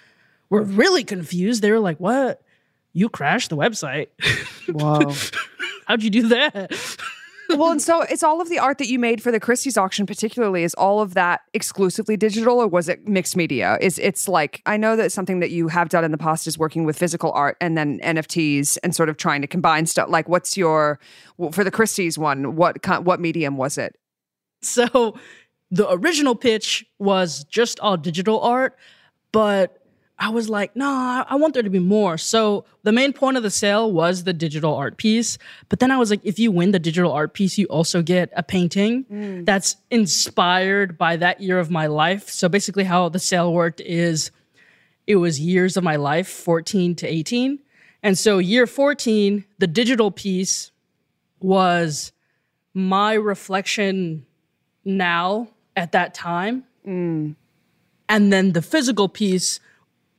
were 0.50 0.62
really 0.62 1.04
confused. 1.04 1.62
They 1.62 1.72
were 1.72 1.80
like, 1.80 2.00
what? 2.00 2.42
You 2.96 3.10
crashed 3.10 3.50
the 3.50 3.58
website. 3.58 4.08
Wow. 4.68 5.14
How'd 5.86 6.02
you 6.02 6.10
do 6.10 6.28
that? 6.30 6.98
well, 7.50 7.72
and 7.72 7.80
so 7.80 8.02
it's 8.02 8.24
all 8.24 8.42
of 8.42 8.50
the 8.50 8.58
art 8.58 8.80
that 8.80 8.88
you 8.88 8.98
made 8.98 9.22
for 9.22 9.32
the 9.32 9.40
Christie's 9.40 9.78
auction, 9.78 10.08
particularly, 10.08 10.64
is 10.64 10.74
all 10.74 11.02
of 11.02 11.14
that 11.14 11.42
exclusively 11.54 12.18
digital, 12.18 12.60
or 12.60 12.68
was 12.68 12.90
it 12.90 13.08
mixed 13.08 13.38
media? 13.38 13.78
Is 13.80 14.00
it's 14.00 14.28
like 14.28 14.64
I 14.66 14.78
know 14.78 14.96
that 14.96 15.12
something 15.12 15.40
that 15.42 15.52
you 15.52 15.68
have 15.68 15.90
done 15.90 16.04
in 16.04 16.10
the 16.10 16.18
past 16.18 16.48
is 16.48 16.58
working 16.58 16.84
with 16.84 16.98
physical 16.98 17.32
art 17.34 17.58
and 17.62 17.78
then 17.78 18.00
NFTs 18.00 18.80
and 18.82 18.96
sort 18.96 19.08
of 19.10 19.18
trying 19.18 19.42
to 19.42 19.48
combine 19.48 19.86
stuff. 19.86 20.10
Like, 20.10 20.28
what's 20.28 20.58
your 20.58 21.00
for 21.52 21.64
the 21.64 21.70
Christie's 21.70 22.18
one? 22.18 22.56
What 22.56 22.82
kind, 22.82 23.06
what 23.06 23.20
medium 23.20 23.56
was 23.56 23.78
it? 23.78 24.00
So 24.64 25.16
the 25.70 25.92
original 25.92 26.34
pitch 26.34 26.84
was 26.98 27.44
just 27.44 27.80
all 27.82 27.98
digital 27.98 28.42
art, 28.42 28.76
but 29.32 29.85
I 30.18 30.30
was 30.30 30.50
like, 30.50 30.76
no, 30.76 31.26
I 31.28 31.36
want 31.36 31.54
there 31.54 31.64
to 31.64 31.70
be 31.70 31.80
more. 31.80 32.18
So 32.18 32.64
the 32.84 32.94
main 32.94 33.12
point 33.12 33.36
of 33.36 33.44
the 33.44 33.50
sale 33.50 33.92
was 33.92 34.24
the 34.24 34.32
digital 34.32 34.74
art 34.74 34.96
piece. 34.96 35.38
But 35.68 35.80
then 35.80 35.92
I 35.92 35.98
was 35.98 36.10
like, 36.10 36.22
if 36.24 36.40
you 36.40 36.52
win 36.52 36.72
the 36.72 36.80
digital 36.80 37.12
art 37.12 37.34
piece, 37.34 37.58
you 37.58 37.66
also 37.66 38.02
get 38.02 38.32
a 38.36 38.42
painting 38.42 39.04
mm. 39.06 39.46
that's 39.46 39.76
inspired 39.92 40.98
by 40.98 41.18
that 41.18 41.42
year 41.42 41.60
of 41.60 41.70
my 41.70 41.88
life. 41.88 42.30
So 42.30 42.48
basically, 42.48 42.86
how 42.86 43.10
the 43.10 43.20
sale 43.20 43.52
worked 43.52 43.82
is 43.82 44.32
it 45.06 45.18
was 45.18 45.40
years 45.40 45.76
of 45.76 45.84
my 45.84 45.98
life, 45.98 46.28
14 46.28 46.96
to 46.96 47.08
18. 47.08 47.60
And 48.02 48.18
so 48.18 48.38
year 48.38 48.68
14, 48.68 49.44
the 49.58 49.68
digital 49.68 50.12
piece 50.12 50.72
was 51.40 52.14
my 52.74 53.14
reflection 53.14 54.26
now 54.86 55.50
at 55.76 55.92
that 55.92 56.14
time. 56.14 56.64
Mm. 56.88 57.36
And 58.08 58.32
then 58.32 58.52
the 58.52 58.62
physical 58.62 59.10
piece, 59.10 59.60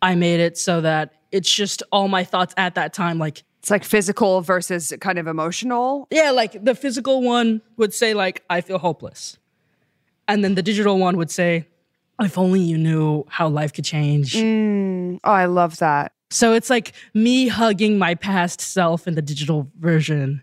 I 0.02 0.14
made 0.14 0.40
it 0.40 0.58
so 0.58 0.80
that 0.82 1.12
it's 1.32 1.52
just 1.52 1.82
all 1.92 2.08
my 2.08 2.24
thoughts 2.24 2.54
at 2.56 2.74
that 2.76 2.92
time. 2.92 3.18
Like, 3.18 3.42
It's 3.58 3.70
like 3.70 3.84
physical 3.84 4.40
versus 4.42 4.92
kind 5.00 5.18
of 5.18 5.26
emotional. 5.26 6.06
yeah, 6.10 6.30
like 6.30 6.64
the 6.64 6.74
physical 6.74 7.22
one 7.22 7.62
would 7.76 7.92
say, 7.94 8.14
like, 8.14 8.44
I 8.48 8.60
feel 8.60 8.78
hopeless. 8.78 9.38
And 10.28 10.42
then 10.44 10.54
the 10.54 10.62
digital 10.62 10.98
one 10.98 11.16
would 11.16 11.30
say, 11.30 11.66
if 12.20 12.38
only 12.38 12.60
you 12.60 12.78
knew 12.78 13.24
how 13.28 13.48
life 13.48 13.72
could 13.72 13.84
change. 13.84 14.34
Mm. 14.34 15.18
Oh, 15.24 15.30
I 15.32 15.44
love 15.46 15.78
that. 15.78 16.12
So 16.30 16.54
it's 16.54 16.70
like 16.70 16.92
me 17.14 17.48
hugging 17.48 17.98
my 17.98 18.14
past 18.14 18.60
self 18.60 19.06
in 19.06 19.14
the 19.14 19.22
digital 19.22 19.70
version. 19.78 20.42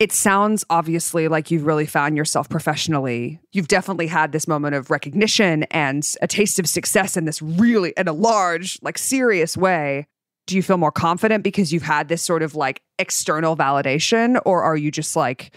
It 0.00 0.10
sounds 0.12 0.64
obviously 0.70 1.28
like 1.28 1.50
you've 1.50 1.66
really 1.66 1.86
found 1.86 2.16
yourself 2.16 2.48
professionally. 2.48 3.40
You've 3.52 3.68
definitely 3.68 4.08
had 4.08 4.32
this 4.32 4.48
moment 4.48 4.74
of 4.74 4.90
recognition 4.90 5.62
and 5.64 6.04
a 6.20 6.26
taste 6.26 6.58
of 6.58 6.68
success 6.68 7.16
in 7.16 7.26
this 7.26 7.40
really, 7.40 7.94
in 7.96 8.08
a 8.08 8.12
large, 8.12 8.78
like 8.82 8.98
serious 8.98 9.56
way. 9.56 10.06
Do 10.46 10.56
you 10.56 10.62
feel 10.62 10.78
more 10.78 10.92
confident 10.92 11.44
because 11.44 11.72
you've 11.72 11.84
had 11.84 12.08
this 12.08 12.22
sort 12.22 12.42
of 12.42 12.54
like 12.54 12.82
external 12.98 13.56
validation? 13.56 14.40
Or 14.44 14.62
are 14.62 14.76
you 14.76 14.90
just 14.90 15.14
like, 15.14 15.54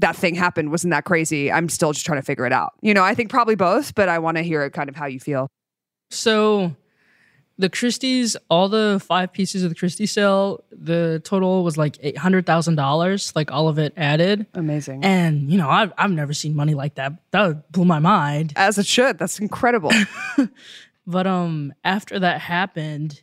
that 0.00 0.16
thing 0.16 0.34
happened, 0.34 0.72
wasn't 0.72 0.90
that 0.90 1.04
crazy? 1.04 1.52
I'm 1.52 1.68
still 1.68 1.92
just 1.92 2.04
trying 2.04 2.18
to 2.18 2.26
figure 2.26 2.44
it 2.44 2.52
out. 2.52 2.72
You 2.82 2.92
know, 2.94 3.04
I 3.04 3.14
think 3.14 3.30
probably 3.30 3.54
both, 3.54 3.94
but 3.94 4.08
I 4.08 4.18
want 4.18 4.36
to 4.38 4.42
hear 4.42 4.68
kind 4.70 4.88
of 4.88 4.96
how 4.96 5.06
you 5.06 5.20
feel. 5.20 5.48
So 6.10 6.74
the 7.58 7.68
Christie's, 7.68 8.36
all 8.48 8.68
the 8.68 9.00
five 9.04 9.32
pieces 9.32 9.62
of 9.62 9.70
the 9.70 9.74
Christie 9.74 10.06
sale, 10.06 10.64
the 10.70 11.20
total 11.24 11.64
was 11.64 11.76
like 11.76 11.98
eight 12.00 12.18
hundred 12.18 12.46
thousand 12.46 12.76
dollars, 12.76 13.32
like 13.36 13.50
all 13.52 13.68
of 13.68 13.78
it 13.78 13.92
added. 13.96 14.46
Amazing. 14.54 15.04
And 15.04 15.50
you 15.50 15.58
know, 15.58 15.68
I've 15.68 15.92
I've 15.98 16.10
never 16.10 16.32
seen 16.32 16.56
money 16.56 16.74
like 16.74 16.94
that. 16.96 17.12
That 17.30 17.70
blew 17.70 17.84
my 17.84 17.98
mind. 17.98 18.52
As 18.56 18.78
it 18.78 18.86
should. 18.86 19.18
That's 19.18 19.38
incredible. 19.38 19.90
But 21.06 21.26
um, 21.26 21.72
after 21.84 22.18
that 22.18 22.40
happened, 22.40 23.22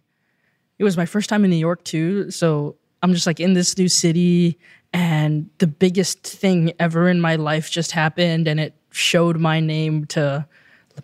it 0.78 0.84
was 0.84 0.98
my 0.98 1.06
first 1.06 1.30
time 1.30 1.44
in 1.44 1.50
New 1.50 1.58
York 1.58 1.84
too. 1.84 2.32
So 2.32 2.76
I'm 3.02 3.14
just 3.14 3.28
like 3.28 3.40
in 3.40 3.54
this 3.54 3.78
new 3.78 3.88
city, 3.88 4.60
and 4.92 5.50
the 5.60 5.68
biggest 5.68 6.24
thing 6.24 6.74
ever 6.80 7.08
in 7.08 7.22
my 7.22 7.36
life 7.36 7.72
just 7.72 7.92
happened, 7.92 8.48
and 8.48 8.60
it 8.60 8.74
showed 8.92 9.38
my 9.38 9.60
name 9.60 10.06
to 10.08 10.46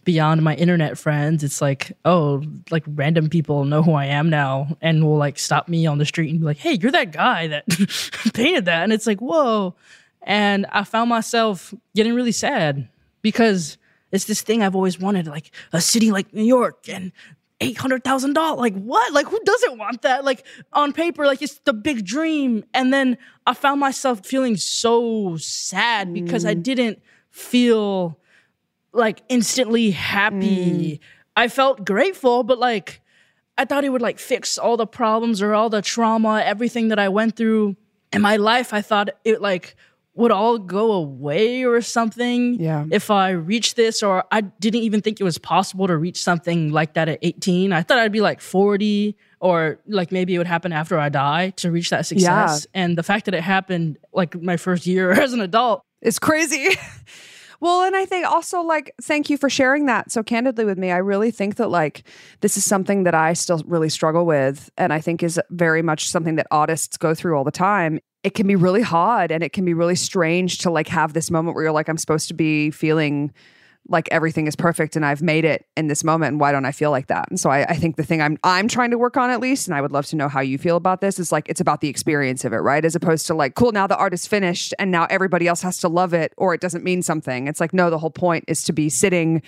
beyond 0.03 0.43
my 0.43 0.55
internet 0.55 0.97
friends. 0.97 1.43
It's 1.43 1.61
like, 1.61 1.97
oh, 2.05 2.43
like 2.71 2.83
random 2.87 3.29
people 3.29 3.65
know 3.65 3.81
who 3.81 3.93
I 3.93 4.05
am 4.05 4.29
now, 4.29 4.77
and 4.81 5.03
will 5.03 5.17
like 5.17 5.39
stop 5.39 5.67
me 5.67 5.85
on 5.85 5.97
the 5.97 6.05
street 6.05 6.29
and 6.29 6.39
be 6.39 6.45
like, 6.45 6.57
hey, 6.57 6.73
you're 6.73 6.91
that 6.91 7.11
guy 7.11 7.47
that 7.47 7.67
painted 8.33 8.65
that, 8.65 8.83
and 8.83 8.93
it's 8.93 9.07
like, 9.07 9.19
whoa. 9.19 9.75
And 10.21 10.65
I 10.71 10.83
found 10.83 11.09
myself 11.09 11.73
getting 11.95 12.15
really 12.15 12.31
sad 12.31 12.89
because 13.21 13.77
it's 14.11 14.25
this 14.25 14.41
thing 14.41 14.63
I've 14.63 14.75
always 14.75 14.99
wanted, 14.99 15.27
like 15.27 15.51
a 15.71 15.79
city 15.79 16.11
like 16.11 16.33
New 16.33 16.43
York 16.43 16.89
and 16.89 17.11
eight 17.61 17.77
hundred 17.77 18.03
thousand 18.03 18.33
dollars. 18.33 18.59
Like 18.59 18.75
what? 18.75 19.13
Like 19.13 19.27
who 19.27 19.39
doesn't 19.43 19.77
want 19.77 20.01
that? 20.01 20.25
Like 20.25 20.45
on 20.73 20.93
paper, 20.93 21.25
like 21.25 21.41
it's 21.41 21.59
the 21.59 21.73
big 21.73 22.05
dream. 22.05 22.63
And 22.73 22.93
then 22.93 23.17
I 23.45 23.53
found 23.53 23.79
myself 23.79 24.25
feeling 24.25 24.57
so 24.57 25.37
sad 25.37 26.13
because 26.13 26.45
I 26.45 26.55
mm. 26.55 26.63
didn't 26.63 27.01
feel 27.29 28.19
like 28.95 29.21
instantly 29.29 29.91
happy. 29.91 30.97
Mm. 30.97 30.99
I 31.35 31.47
felt 31.47 31.85
grateful, 31.85 32.43
but 32.43 32.57
like 32.59 33.01
I 33.57 33.65
thought 33.65 33.83
it 33.83 33.89
would 33.89 34.01
like 34.01 34.19
fix 34.19 34.57
all 34.57 34.77
the 34.77 34.87
problems 34.87 35.41
or 35.41 35.53
all 35.53 35.69
the 35.69 35.81
trauma, 35.81 36.41
everything 36.43 36.89
that 36.89 36.99
I 36.99 37.09
went 37.09 37.35
through 37.35 37.75
in 38.11 38.21
my 38.21 38.37
life. 38.37 38.73
I 38.73 38.81
thought 38.81 39.09
it 39.23 39.41
like 39.41 39.75
would 40.13 40.31
all 40.31 40.57
go 40.57 40.93
away 40.93 41.65
or 41.65 41.81
something 41.81 42.53
Yeah. 42.57 42.85
if 42.89 43.11
I 43.11 43.31
reached 43.31 43.75
this, 43.75 44.01
or 44.01 44.23
I 44.31 44.41
didn't 44.41 44.81
even 44.81 45.01
think 45.01 45.19
it 45.19 45.25
was 45.25 45.37
possible 45.37 45.87
to 45.87 45.97
reach 45.97 46.21
something 46.23 46.71
like 46.71 46.93
that 46.93 47.09
at 47.09 47.19
18. 47.21 47.73
I 47.73 47.81
thought 47.83 47.99
I'd 47.99 48.13
be 48.13 48.21
like 48.21 48.39
40 48.39 49.17
or 49.41 49.77
like 49.87 50.13
maybe 50.13 50.33
it 50.33 50.37
would 50.37 50.47
happen 50.47 50.71
after 50.71 50.97
I 50.97 51.09
die 51.09 51.49
to 51.57 51.69
reach 51.69 51.89
that 51.89 52.05
success. 52.05 52.65
Yeah. 52.73 52.81
And 52.81 52.97
the 52.97 53.03
fact 53.03 53.25
that 53.25 53.33
it 53.33 53.41
happened 53.41 53.97
like 54.13 54.41
my 54.41 54.55
first 54.55 54.87
year 54.87 55.11
as 55.23 55.33
an 55.33 55.41
adult, 55.41 55.81
It's 56.01 56.17
crazy. 56.19 56.69
well, 57.59 57.83
and 57.83 57.95
I 57.95 58.05
think 58.05 58.25
also 58.25 58.61
like 58.61 58.93
thank 59.01 59.29
you 59.29 59.37
for 59.37 59.49
sharing 59.49 59.85
that 59.85 60.11
so 60.11 60.23
candidly 60.23 60.65
with 60.65 60.77
me. 60.77 60.91
I 60.91 60.97
really 60.97 61.31
think 61.31 61.55
that 61.55 61.69
like 61.69 62.03
this 62.41 62.57
is 62.57 62.65
something 62.65 63.03
that 63.03 63.15
I 63.15 63.33
still 63.33 63.61
really 63.65 63.89
struggle 63.89 64.25
with 64.25 64.69
and 64.77 64.91
I 64.93 65.01
think 65.01 65.23
is 65.23 65.39
very 65.49 65.81
much 65.81 66.09
something 66.09 66.35
that 66.35 66.47
artists 66.51 66.97
go 66.97 67.13
through 67.13 67.37
all 67.37 67.43
the 67.43 67.51
time. 67.51 67.99
It 68.23 68.33
can 68.33 68.47
be 68.47 68.55
really 68.55 68.81
hard 68.81 69.31
and 69.31 69.43
it 69.43 69.53
can 69.53 69.65
be 69.65 69.73
really 69.73 69.95
strange 69.95 70.57
to 70.59 70.71
like 70.71 70.87
have 70.87 71.13
this 71.13 71.29
moment 71.29 71.55
where 71.55 71.65
you're 71.65 71.73
like 71.73 71.89
I'm 71.89 71.97
supposed 71.97 72.27
to 72.29 72.33
be 72.33 72.71
feeling 72.71 73.31
like 73.87 74.09
everything 74.11 74.47
is 74.47 74.55
perfect 74.55 74.95
and 74.95 75.05
I've 75.05 75.21
made 75.21 75.45
it 75.45 75.65
in 75.77 75.87
this 75.87 76.03
moment. 76.03 76.33
And 76.33 76.39
why 76.39 76.51
don't 76.51 76.65
I 76.65 76.71
feel 76.71 76.91
like 76.91 77.07
that? 77.07 77.29
And 77.29 77.39
so 77.39 77.49
I, 77.49 77.63
I 77.65 77.75
think 77.75 77.97
the 77.97 78.03
thing 78.03 78.21
I'm 78.21 78.37
I'm 78.43 78.67
trying 78.67 78.91
to 78.91 78.97
work 78.97 79.17
on 79.17 79.29
at 79.29 79.39
least, 79.39 79.67
and 79.67 79.75
I 79.75 79.81
would 79.81 79.91
love 79.91 80.05
to 80.07 80.15
know 80.15 80.27
how 80.27 80.41
you 80.41 80.57
feel 80.57 80.75
about 80.75 81.01
this, 81.01 81.19
is 81.19 81.31
like 81.31 81.47
it's 81.47 81.61
about 81.61 81.81
the 81.81 81.89
experience 81.89 82.45
of 82.45 82.53
it, 82.53 82.57
right? 82.57 82.83
As 82.83 82.95
opposed 82.95 83.27
to 83.27 83.33
like, 83.33 83.55
cool, 83.55 83.71
now 83.71 83.87
the 83.87 83.97
art 83.97 84.13
is 84.13 84.25
finished 84.25 84.73
and 84.79 84.91
now 84.91 85.05
everybody 85.09 85.47
else 85.47 85.61
has 85.61 85.77
to 85.79 85.87
love 85.87 86.13
it 86.13 86.33
or 86.37 86.53
it 86.53 86.61
doesn't 86.61 86.83
mean 86.83 87.03
something. 87.03 87.47
It's 87.47 87.59
like, 87.59 87.73
no, 87.73 87.89
the 87.89 87.99
whole 87.99 88.09
point 88.09 88.45
is 88.47 88.63
to 88.63 88.73
be 88.73 88.89
sitting 88.89 89.41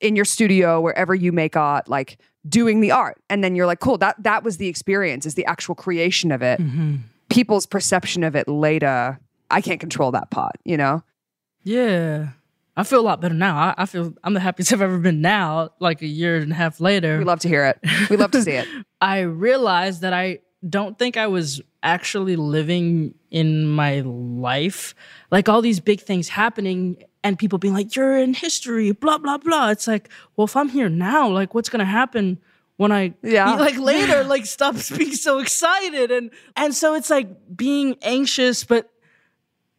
in 0.00 0.16
your 0.16 0.24
studio, 0.24 0.80
wherever 0.80 1.14
you 1.14 1.32
make 1.32 1.56
art, 1.56 1.88
like 1.88 2.18
doing 2.48 2.80
the 2.80 2.90
art. 2.90 3.20
And 3.30 3.42
then 3.42 3.54
you're 3.54 3.66
like, 3.66 3.80
cool, 3.80 3.98
that 3.98 4.22
that 4.22 4.44
was 4.44 4.56
the 4.56 4.68
experience, 4.68 5.26
is 5.26 5.34
the 5.34 5.46
actual 5.46 5.74
creation 5.74 6.32
of 6.32 6.42
it. 6.42 6.60
Mm-hmm. 6.60 6.96
People's 7.30 7.66
perception 7.66 8.24
of 8.24 8.36
it 8.36 8.48
later. 8.48 9.18
I 9.50 9.60
can't 9.60 9.80
control 9.80 10.10
that 10.12 10.30
part, 10.30 10.56
you 10.64 10.76
know? 10.76 11.02
yeah. 11.64 12.28
I 12.76 12.84
feel 12.84 13.00
a 13.00 13.02
lot 13.02 13.20
better 13.20 13.34
now. 13.34 13.56
I, 13.56 13.74
I 13.78 13.86
feel 13.86 14.14
I'm 14.24 14.32
the 14.34 14.40
happiest 14.40 14.72
I've 14.72 14.80
ever 14.80 14.98
been 14.98 15.20
now, 15.20 15.70
like 15.78 16.00
a 16.02 16.06
year 16.06 16.36
and 16.38 16.52
a 16.52 16.54
half 16.54 16.80
later. 16.80 17.18
We 17.18 17.24
love 17.24 17.40
to 17.40 17.48
hear 17.48 17.66
it. 17.66 17.78
We 18.08 18.16
love 18.16 18.30
to 18.30 18.42
see 18.42 18.52
it. 18.52 18.66
I 19.00 19.20
realized 19.20 20.00
that 20.00 20.12
I 20.14 20.38
don't 20.68 20.98
think 20.98 21.16
I 21.16 21.26
was 21.26 21.60
actually 21.82 22.36
living 22.36 23.14
in 23.30 23.66
my 23.66 24.00
life. 24.00 24.94
Like 25.30 25.48
all 25.48 25.60
these 25.60 25.80
big 25.80 26.00
things 26.00 26.28
happening 26.30 27.02
and 27.24 27.38
people 27.38 27.58
being 27.58 27.74
like, 27.74 27.94
you're 27.94 28.16
in 28.16 28.32
history, 28.32 28.92
blah, 28.92 29.18
blah, 29.18 29.38
blah. 29.38 29.70
It's 29.70 29.86
like, 29.86 30.08
well, 30.36 30.44
if 30.46 30.56
I'm 30.56 30.68
here 30.68 30.88
now, 30.88 31.28
like 31.28 31.54
what's 31.54 31.68
going 31.68 31.80
to 31.80 31.84
happen 31.84 32.38
when 32.76 32.90
I, 32.90 33.14
Yeah. 33.22 33.54
like 33.56 33.76
later, 33.92 34.24
like 34.24 34.46
stop 34.46 34.76
being 34.96 35.12
so 35.12 35.40
excited. 35.40 36.10
And, 36.10 36.30
and 36.56 36.74
so 36.74 36.94
it's 36.94 37.10
like 37.10 37.28
being 37.54 37.96
anxious, 38.02 38.64
but 38.64 38.88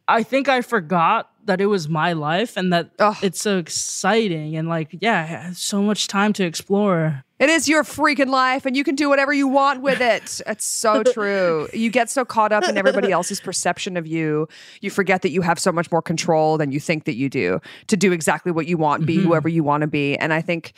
I 0.06 0.22
think 0.22 0.48
I 0.48 0.60
forgot 0.60 1.30
that 1.46 1.60
it 1.60 1.66
was 1.66 1.88
my 1.88 2.12
life 2.12 2.56
and 2.56 2.72
that 2.72 2.90
Ugh. 2.98 3.16
it's 3.22 3.40
so 3.40 3.58
exciting 3.58 4.56
and 4.56 4.68
like, 4.68 4.96
yeah, 5.00 5.52
so 5.54 5.82
much 5.82 6.08
time 6.08 6.32
to 6.34 6.44
explore. 6.44 7.24
It 7.38 7.50
is 7.50 7.68
your 7.68 7.82
freaking 7.82 8.28
life 8.28 8.64
and 8.64 8.76
you 8.76 8.84
can 8.84 8.94
do 8.94 9.08
whatever 9.08 9.32
you 9.32 9.48
want 9.48 9.82
with 9.82 10.00
it. 10.00 10.40
It's 10.46 10.64
so 10.64 11.02
true. 11.12 11.68
You 11.72 11.90
get 11.90 12.08
so 12.08 12.24
caught 12.24 12.52
up 12.52 12.64
in 12.64 12.78
everybody 12.78 13.10
else's 13.12 13.40
perception 13.40 13.96
of 13.96 14.06
you. 14.06 14.48
You 14.80 14.90
forget 14.90 15.22
that 15.22 15.30
you 15.30 15.42
have 15.42 15.58
so 15.58 15.72
much 15.72 15.90
more 15.90 16.02
control 16.02 16.56
than 16.56 16.72
you 16.72 16.80
think 16.80 17.04
that 17.04 17.14
you 17.14 17.28
do 17.28 17.60
to 17.88 17.96
do 17.96 18.12
exactly 18.12 18.52
what 18.52 18.66
you 18.66 18.76
want, 18.76 19.04
be 19.04 19.16
mm-hmm. 19.16 19.26
whoever 19.26 19.48
you 19.48 19.64
want 19.64 19.82
to 19.82 19.86
be. 19.86 20.16
And 20.16 20.32
I 20.32 20.40
think 20.40 20.74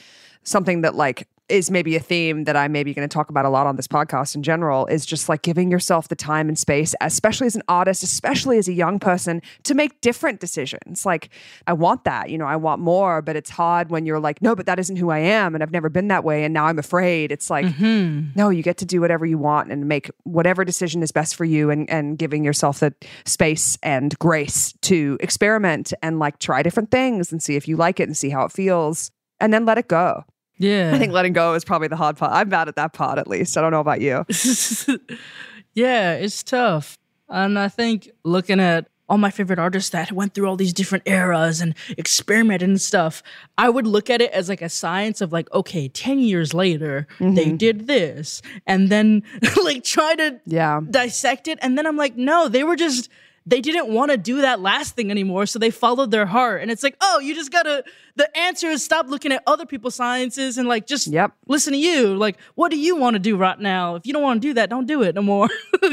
something 0.46 0.80
that 0.82 0.94
like 0.94 1.28
is 1.48 1.70
maybe 1.70 1.94
a 1.94 2.00
theme 2.00 2.44
that 2.44 2.56
I'm 2.56 2.72
maybe 2.72 2.92
going 2.92 3.08
to 3.08 3.12
talk 3.12 3.30
about 3.30 3.44
a 3.44 3.48
lot 3.48 3.66
on 3.66 3.76
this 3.76 3.86
podcast 3.86 4.34
in 4.34 4.42
general 4.42 4.86
is 4.86 5.06
just 5.06 5.28
like 5.28 5.42
giving 5.42 5.70
yourself 5.70 6.08
the 6.08 6.16
time 6.16 6.48
and 6.48 6.58
space, 6.58 6.94
especially 7.00 7.46
as 7.46 7.54
an 7.54 7.62
artist, 7.68 8.02
especially 8.02 8.58
as 8.58 8.66
a 8.66 8.72
young 8.72 8.98
person, 8.98 9.40
to 9.62 9.74
make 9.74 10.00
different 10.00 10.40
decisions. 10.40 11.06
Like, 11.06 11.30
I 11.66 11.72
want 11.72 12.04
that, 12.04 12.30
you 12.30 12.38
know, 12.38 12.46
I 12.46 12.56
want 12.56 12.80
more, 12.80 13.22
but 13.22 13.36
it's 13.36 13.50
hard 13.50 13.90
when 13.90 14.06
you're 14.06 14.18
like, 14.18 14.42
no, 14.42 14.56
but 14.56 14.66
that 14.66 14.80
isn't 14.80 14.96
who 14.96 15.10
I 15.10 15.18
am. 15.18 15.54
And 15.54 15.62
I've 15.62 15.70
never 15.70 15.88
been 15.88 16.08
that 16.08 16.24
way. 16.24 16.42
And 16.44 16.52
now 16.52 16.66
I'm 16.66 16.78
afraid. 16.78 17.30
It's 17.30 17.48
like, 17.48 17.66
mm-hmm. 17.66 18.30
no, 18.34 18.50
you 18.50 18.62
get 18.62 18.78
to 18.78 18.84
do 18.84 19.00
whatever 19.00 19.24
you 19.24 19.38
want 19.38 19.70
and 19.70 19.86
make 19.86 20.10
whatever 20.24 20.64
decision 20.64 21.02
is 21.02 21.12
best 21.12 21.36
for 21.36 21.44
you 21.44 21.70
and, 21.70 21.88
and 21.88 22.18
giving 22.18 22.44
yourself 22.44 22.80
the 22.80 22.92
space 23.24 23.78
and 23.84 24.18
grace 24.18 24.72
to 24.82 25.16
experiment 25.20 25.92
and 26.02 26.18
like 26.18 26.40
try 26.40 26.62
different 26.62 26.90
things 26.90 27.30
and 27.30 27.40
see 27.40 27.54
if 27.54 27.68
you 27.68 27.76
like 27.76 28.00
it 28.00 28.04
and 28.08 28.16
see 28.16 28.30
how 28.30 28.44
it 28.44 28.50
feels 28.50 29.12
and 29.38 29.54
then 29.54 29.64
let 29.64 29.78
it 29.78 29.86
go. 29.86 30.24
Yeah. 30.58 30.92
I 30.94 30.98
think 30.98 31.12
letting 31.12 31.32
go 31.32 31.54
is 31.54 31.64
probably 31.64 31.88
the 31.88 31.96
hard 31.96 32.16
part. 32.16 32.32
I'm 32.32 32.48
bad 32.48 32.68
at 32.68 32.76
that 32.76 32.92
part 32.92 33.18
at 33.18 33.28
least. 33.28 33.56
I 33.56 33.60
don't 33.60 33.72
know 33.72 33.80
about 33.80 34.00
you. 34.00 34.24
yeah, 35.74 36.14
it's 36.14 36.42
tough. 36.42 36.98
And 37.28 37.58
I 37.58 37.68
think 37.68 38.10
looking 38.24 38.60
at 38.60 38.88
all 39.08 39.18
my 39.18 39.30
favorite 39.30 39.58
artists 39.58 39.90
that 39.90 40.10
went 40.10 40.34
through 40.34 40.48
all 40.48 40.56
these 40.56 40.72
different 40.72 41.06
eras 41.06 41.60
and 41.60 41.74
experimented 41.96 42.68
and 42.68 42.80
stuff, 42.80 43.22
I 43.56 43.68
would 43.68 43.86
look 43.86 44.10
at 44.10 44.20
it 44.20 44.32
as 44.32 44.48
like 44.48 44.62
a 44.62 44.68
science 44.68 45.20
of 45.20 45.32
like, 45.32 45.52
okay, 45.52 45.88
10 45.88 46.18
years 46.18 46.52
later, 46.52 47.06
they 47.20 47.46
mm-hmm. 47.46 47.56
did 47.56 47.86
this. 47.86 48.42
And 48.66 48.88
then 48.88 49.22
like 49.62 49.84
try 49.84 50.14
to 50.16 50.40
Yeah. 50.44 50.80
dissect 50.90 51.46
it. 51.46 51.58
And 51.62 51.78
then 51.78 51.86
I'm 51.86 51.96
like, 51.96 52.16
no, 52.16 52.48
they 52.48 52.64
were 52.64 52.76
just, 52.76 53.08
they 53.48 53.60
didn't 53.60 53.88
want 53.88 54.10
to 54.10 54.16
do 54.16 54.40
that 54.40 54.60
last 54.60 54.96
thing 54.96 55.08
anymore. 55.10 55.46
So 55.46 55.60
they 55.60 55.70
followed 55.70 56.10
their 56.10 56.26
heart. 56.26 56.62
And 56.62 56.70
it's 56.70 56.82
like, 56.82 56.96
oh, 57.00 57.20
you 57.20 57.32
just 57.32 57.52
gotta, 57.52 57.84
the 58.16 58.36
answer 58.36 58.66
is 58.68 58.84
stop 58.84 59.06
looking 59.08 59.30
at 59.30 59.42
other 59.46 59.64
people's 59.64 59.94
sciences 59.94 60.58
and 60.58 60.66
like 60.68 60.86
just 60.88 61.06
Yep. 61.06 61.32
listen 61.46 61.72
to 61.72 61.78
you. 61.78 62.16
Like, 62.16 62.38
what 62.56 62.72
do 62.72 62.76
you 62.76 62.96
want 62.96 63.14
to 63.14 63.20
do 63.20 63.36
right 63.36 63.58
now? 63.58 63.94
If 63.94 64.04
you 64.04 64.12
don't 64.12 64.22
want 64.22 64.42
to 64.42 64.48
do 64.48 64.54
that, 64.54 64.68
don't 64.68 64.86
do 64.86 65.02
it 65.02 65.14
no 65.14 65.22
more. 65.22 65.48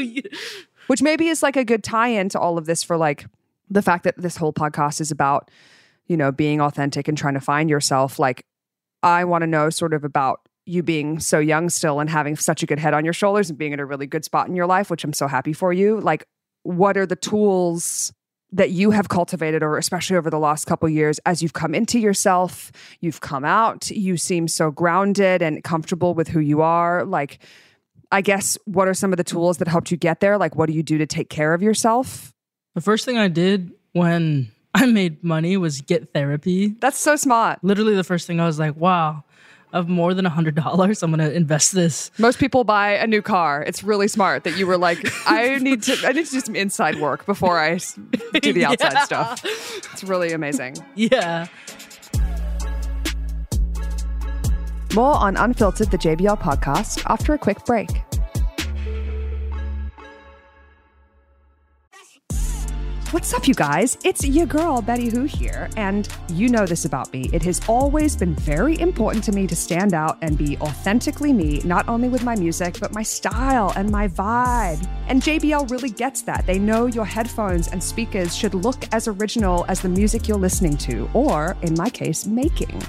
Which 0.88 1.00
maybe 1.00 1.28
is 1.28 1.42
like 1.42 1.56
a 1.56 1.64
good 1.64 1.84
tie 1.84 2.08
in 2.08 2.28
to 2.30 2.40
all 2.40 2.58
of 2.58 2.66
this 2.66 2.82
for 2.82 2.96
like 2.96 3.24
the 3.70 3.82
fact 3.82 4.04
that 4.04 4.16
this 4.18 4.36
whole 4.36 4.52
podcast 4.52 5.00
is 5.00 5.10
about, 5.12 5.50
you 6.08 6.16
know, 6.16 6.32
being 6.32 6.60
authentic 6.60 7.06
and 7.08 7.16
trying 7.16 7.34
to 7.34 7.40
find 7.40 7.70
yourself. 7.70 8.18
Like, 8.18 8.44
I 9.02 9.24
want 9.24 9.42
to 9.42 9.46
know 9.46 9.70
sort 9.70 9.94
of 9.94 10.02
about 10.02 10.40
you 10.66 10.82
being 10.82 11.20
so 11.20 11.38
young 11.38 11.70
still 11.70 12.00
and 12.00 12.10
having 12.10 12.36
such 12.36 12.62
a 12.62 12.66
good 12.66 12.78
head 12.78 12.94
on 12.94 13.04
your 13.04 13.12
shoulders 13.14 13.48
and 13.48 13.58
being 13.58 13.72
in 13.72 13.80
a 13.80 13.86
really 13.86 14.06
good 14.06 14.24
spot 14.24 14.48
in 14.48 14.56
your 14.56 14.66
life, 14.66 14.90
which 14.90 15.04
I'm 15.04 15.12
so 15.12 15.26
happy 15.26 15.52
for 15.52 15.72
you. 15.72 16.00
Like, 16.00 16.26
what 16.64 16.96
are 16.96 17.06
the 17.06 17.16
tools 17.16 18.12
that 18.52 18.70
you 18.70 18.92
have 18.92 19.08
cultivated 19.08 19.62
or 19.62 19.78
especially 19.78 20.16
over 20.16 20.30
the 20.30 20.38
last 20.38 20.64
couple 20.66 20.88
years 20.88 21.18
as 21.26 21.42
you've 21.42 21.54
come 21.54 21.74
into 21.74 21.98
yourself, 21.98 22.70
you've 23.00 23.20
come 23.20 23.44
out, 23.44 23.90
you 23.90 24.16
seem 24.16 24.46
so 24.46 24.70
grounded 24.70 25.42
and 25.42 25.64
comfortable 25.64 26.14
with 26.14 26.28
who 26.28 26.38
you 26.38 26.62
are. 26.62 27.04
Like, 27.04 27.40
I 28.12 28.20
guess 28.20 28.56
what 28.64 28.86
are 28.86 28.94
some 28.94 29.12
of 29.12 29.16
the 29.16 29.24
tools 29.24 29.58
that 29.58 29.66
helped 29.66 29.90
you 29.90 29.96
get 29.96 30.20
there? 30.20 30.38
Like, 30.38 30.54
what 30.54 30.66
do 30.66 30.72
you 30.72 30.84
do 30.84 30.98
to 30.98 31.06
take 31.06 31.28
care 31.28 31.52
of 31.52 31.62
yourself? 31.62 32.32
The 32.74 32.80
first 32.80 33.04
thing 33.04 33.18
I 33.18 33.26
did 33.26 33.72
when 33.92 34.52
I 34.74 34.86
made 34.86 35.24
money 35.24 35.56
was 35.56 35.80
get 35.80 36.12
therapy. 36.12 36.68
That's 36.80 36.98
so 36.98 37.16
smart. 37.16 37.58
Literally, 37.62 37.94
the 37.94 38.04
first 38.04 38.26
thing 38.26 38.40
I 38.40 38.46
was 38.46 38.58
like, 38.58 38.76
wow, 38.76 39.24
of 39.74 39.88
more 39.88 40.14
than 40.14 40.24
a 40.24 40.30
hundred 40.30 40.54
dollars, 40.54 41.02
I'm 41.02 41.10
gonna 41.10 41.30
invest 41.30 41.74
this. 41.74 42.10
Most 42.18 42.38
people 42.38 42.64
buy 42.64 42.92
a 42.92 43.06
new 43.06 43.20
car. 43.20 43.62
It's 43.62 43.84
really 43.84 44.08
smart 44.08 44.44
that 44.44 44.56
you 44.56 44.66
were 44.66 44.78
like, 44.78 44.98
I 45.28 45.58
need 45.58 45.82
to, 45.82 45.98
I 46.06 46.12
need 46.12 46.24
to 46.24 46.32
do 46.32 46.40
some 46.40 46.56
inside 46.56 47.00
work 47.00 47.26
before 47.26 47.58
I 47.58 47.78
do 48.40 48.52
the 48.52 48.64
outside 48.68 48.92
yeah. 48.92 49.04
stuff. 49.04 49.44
It's 49.44 50.04
really 50.04 50.32
amazing. 50.32 50.76
Yeah. 50.94 51.48
More 54.94 55.16
on 55.16 55.36
Unfiltered, 55.36 55.90
the 55.90 55.98
JBL 55.98 56.40
podcast, 56.40 57.02
after 57.06 57.34
a 57.34 57.38
quick 57.38 57.64
break. 57.64 57.88
What's 63.10 63.32
up, 63.32 63.46
you 63.46 63.54
guys? 63.54 63.96
It's 64.02 64.26
your 64.26 64.46
girl, 64.46 64.82
Betty 64.82 65.08
Who 65.08 65.22
here, 65.22 65.70
and 65.76 66.08
you 66.30 66.48
know 66.48 66.66
this 66.66 66.84
about 66.84 67.12
me. 67.12 67.30
It 67.32 67.42
has 67.44 67.60
always 67.68 68.16
been 68.16 68.34
very 68.34 68.78
important 68.80 69.22
to 69.24 69.32
me 69.32 69.46
to 69.46 69.54
stand 69.54 69.94
out 69.94 70.18
and 70.20 70.36
be 70.36 70.58
authentically 70.58 71.32
me, 71.32 71.60
not 71.64 71.88
only 71.88 72.08
with 72.08 72.24
my 72.24 72.34
music, 72.34 72.80
but 72.80 72.92
my 72.92 73.04
style 73.04 73.72
and 73.76 73.88
my 73.88 74.08
vibe. 74.08 74.84
And 75.06 75.22
JBL 75.22 75.70
really 75.70 75.90
gets 75.90 76.22
that. 76.22 76.44
They 76.46 76.58
know 76.58 76.86
your 76.86 77.04
headphones 77.04 77.68
and 77.68 77.82
speakers 77.82 78.34
should 78.34 78.54
look 78.54 78.84
as 78.92 79.06
original 79.06 79.64
as 79.68 79.80
the 79.80 79.88
music 79.88 80.26
you're 80.26 80.36
listening 80.36 80.76
to, 80.78 81.08
or 81.14 81.56
in 81.62 81.74
my 81.74 81.90
case, 81.90 82.26
making. 82.26 82.82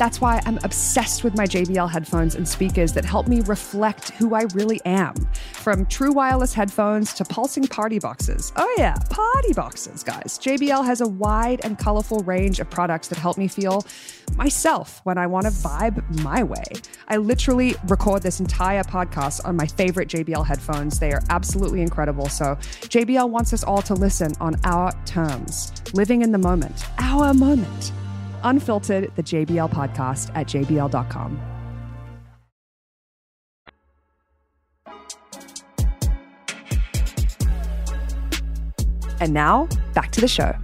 That's 0.00 0.18
why 0.18 0.40
I'm 0.46 0.58
obsessed 0.64 1.24
with 1.24 1.36
my 1.36 1.44
JBL 1.44 1.90
headphones 1.90 2.34
and 2.34 2.48
speakers 2.48 2.94
that 2.94 3.04
help 3.04 3.28
me 3.28 3.42
reflect 3.42 4.12
who 4.12 4.34
I 4.34 4.44
really 4.54 4.80
am. 4.86 5.14
From 5.52 5.84
true 5.84 6.10
wireless 6.10 6.54
headphones 6.54 7.12
to 7.12 7.24
pulsing 7.26 7.66
party 7.66 7.98
boxes. 7.98 8.50
Oh, 8.56 8.74
yeah, 8.78 8.94
party 9.10 9.52
boxes, 9.52 10.02
guys. 10.02 10.38
JBL 10.38 10.86
has 10.86 11.02
a 11.02 11.06
wide 11.06 11.60
and 11.64 11.78
colorful 11.78 12.20
range 12.20 12.60
of 12.60 12.70
products 12.70 13.08
that 13.08 13.18
help 13.18 13.36
me 13.36 13.46
feel 13.46 13.84
myself 14.36 15.02
when 15.04 15.18
I 15.18 15.26
want 15.26 15.44
to 15.44 15.52
vibe 15.52 16.02
my 16.22 16.44
way. 16.44 16.64
I 17.08 17.18
literally 17.18 17.74
record 17.86 18.22
this 18.22 18.40
entire 18.40 18.84
podcast 18.84 19.46
on 19.46 19.54
my 19.54 19.66
favorite 19.66 20.08
JBL 20.08 20.46
headphones. 20.46 20.98
They 20.98 21.12
are 21.12 21.20
absolutely 21.28 21.82
incredible. 21.82 22.30
So, 22.30 22.56
JBL 22.88 23.28
wants 23.28 23.52
us 23.52 23.64
all 23.64 23.82
to 23.82 23.92
listen 23.92 24.32
on 24.40 24.56
our 24.64 24.92
terms, 25.04 25.74
living 25.92 26.22
in 26.22 26.32
the 26.32 26.38
moment, 26.38 26.86
our 26.98 27.34
moment. 27.34 27.92
Unfiltered, 28.42 29.10
the 29.16 29.22
JBL 29.22 29.70
podcast 29.70 30.30
at 30.34 30.46
jbl.com. 30.46 31.40
And 39.20 39.34
now, 39.34 39.68
back 39.92 40.10
to 40.12 40.20
the 40.20 40.28
show. 40.28 40.54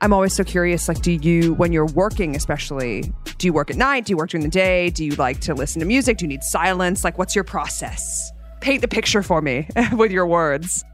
I'm 0.00 0.12
always 0.12 0.34
so 0.34 0.44
curious 0.44 0.88
like 0.88 1.00
do 1.00 1.12
you 1.12 1.54
when 1.54 1.72
you're 1.72 1.86
working 1.86 2.36
especially 2.36 3.12
do 3.38 3.46
you 3.46 3.52
work 3.52 3.70
at 3.70 3.76
night? 3.76 4.04
Do 4.04 4.12
you 4.12 4.16
work 4.16 4.30
during 4.30 4.44
the 4.44 4.50
day? 4.50 4.90
Do 4.90 5.04
you 5.04 5.12
like 5.12 5.40
to 5.40 5.54
listen 5.54 5.80
to 5.80 5.86
music? 5.86 6.18
Do 6.18 6.24
you 6.24 6.28
need 6.28 6.42
silence? 6.42 7.02
Like 7.02 7.18
what's 7.18 7.34
your 7.34 7.44
process? 7.44 8.30
Paint 8.60 8.82
the 8.82 8.88
picture 8.88 9.22
for 9.22 9.40
me 9.40 9.68
with 9.92 10.10
your 10.10 10.26
words 10.26 10.84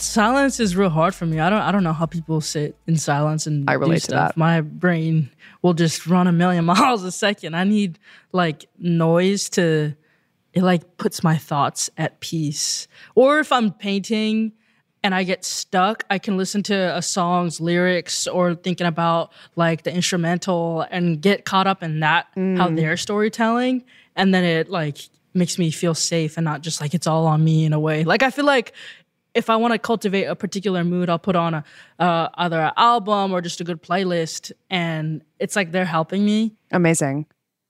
silence 0.00 0.60
is 0.60 0.76
real 0.76 0.90
hard 0.90 1.14
for 1.14 1.26
me. 1.26 1.40
I 1.40 1.50
don't 1.50 1.60
I 1.60 1.72
don't 1.72 1.84
know 1.84 1.92
how 1.92 2.06
people 2.06 2.40
sit 2.40 2.76
in 2.86 2.96
silence 2.96 3.46
and 3.46 3.68
I 3.68 3.74
relate 3.74 4.02
to 4.02 4.12
that. 4.12 4.36
My 4.36 4.60
brain 4.60 5.30
will 5.62 5.74
just 5.74 6.06
run 6.06 6.26
a 6.26 6.32
million 6.32 6.64
miles 6.66 7.04
a 7.04 7.12
second. 7.12 7.54
I 7.54 7.64
need 7.64 7.98
like 8.32 8.66
noise 8.78 9.48
to 9.50 9.94
it 10.52 10.62
like 10.62 10.96
puts 10.96 11.22
my 11.22 11.36
thoughts 11.36 11.90
at 11.96 12.20
peace. 12.20 12.88
Or 13.14 13.38
if 13.38 13.52
I'm 13.52 13.72
painting 13.72 14.52
and 15.02 15.14
I 15.14 15.22
get 15.22 15.44
stuck, 15.44 16.04
I 16.10 16.18
can 16.18 16.36
listen 16.36 16.62
to 16.64 16.96
a 16.96 17.02
song's 17.02 17.60
lyrics 17.60 18.26
or 18.26 18.54
thinking 18.54 18.86
about 18.86 19.32
like 19.56 19.84
the 19.84 19.94
instrumental 19.94 20.86
and 20.90 21.20
get 21.20 21.44
caught 21.44 21.66
up 21.66 21.82
in 21.82 22.00
that 22.00 22.26
mm. 22.36 22.56
how 22.56 22.68
they're 22.68 22.96
storytelling 22.96 23.84
and 24.16 24.34
then 24.34 24.44
it 24.44 24.68
like 24.68 24.98
makes 25.34 25.58
me 25.58 25.70
feel 25.70 25.94
safe 25.94 26.36
and 26.36 26.44
not 26.44 26.62
just 26.62 26.80
like 26.80 26.94
it's 26.94 27.06
all 27.06 27.26
on 27.26 27.44
me 27.44 27.64
in 27.64 27.72
a 27.72 27.80
way. 27.80 28.04
Like 28.04 28.22
I 28.22 28.30
feel 28.30 28.44
like 28.44 28.72
if 29.38 29.48
I 29.48 29.54
want 29.54 29.72
to 29.72 29.78
cultivate 29.78 30.24
a 30.24 30.34
particular 30.34 30.82
mood, 30.82 31.08
I'll 31.08 31.18
put 31.18 31.36
on 31.36 31.54
a 31.54 31.64
uh, 32.00 32.28
either 32.34 32.60
an 32.60 32.72
album 32.76 33.32
or 33.32 33.40
just 33.40 33.60
a 33.60 33.64
good 33.64 33.80
playlist, 33.80 34.50
and 34.68 35.22
it's 35.38 35.54
like 35.54 35.70
they're 35.70 35.84
helping 35.84 36.24
me. 36.24 36.56
Amazing. 36.72 37.26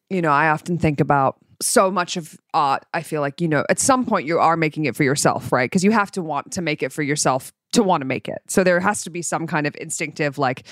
You 0.08 0.22
know, 0.22 0.30
I 0.30 0.48
often 0.48 0.78
think 0.78 0.98
about 0.98 1.36
so 1.60 1.90
much 1.90 2.16
of 2.16 2.38
art. 2.54 2.84
I 2.94 3.02
feel 3.02 3.20
like 3.20 3.42
you 3.42 3.48
know, 3.48 3.64
at 3.68 3.78
some 3.78 4.06
point 4.06 4.26
you 4.26 4.38
are 4.38 4.56
making 4.56 4.86
it 4.86 4.96
for 4.96 5.04
yourself, 5.04 5.52
right? 5.52 5.70
Because 5.70 5.84
you 5.84 5.90
have 5.90 6.10
to 6.12 6.22
want 6.22 6.52
to 6.52 6.62
make 6.62 6.82
it 6.82 6.90
for 6.90 7.02
yourself 7.02 7.52
to 7.72 7.82
want 7.82 8.00
to 8.00 8.06
make 8.06 8.28
it. 8.28 8.38
So 8.48 8.64
there 8.64 8.80
has 8.80 9.02
to 9.04 9.10
be 9.10 9.20
some 9.20 9.46
kind 9.46 9.66
of 9.66 9.76
instinctive 9.80 10.38
like. 10.38 10.66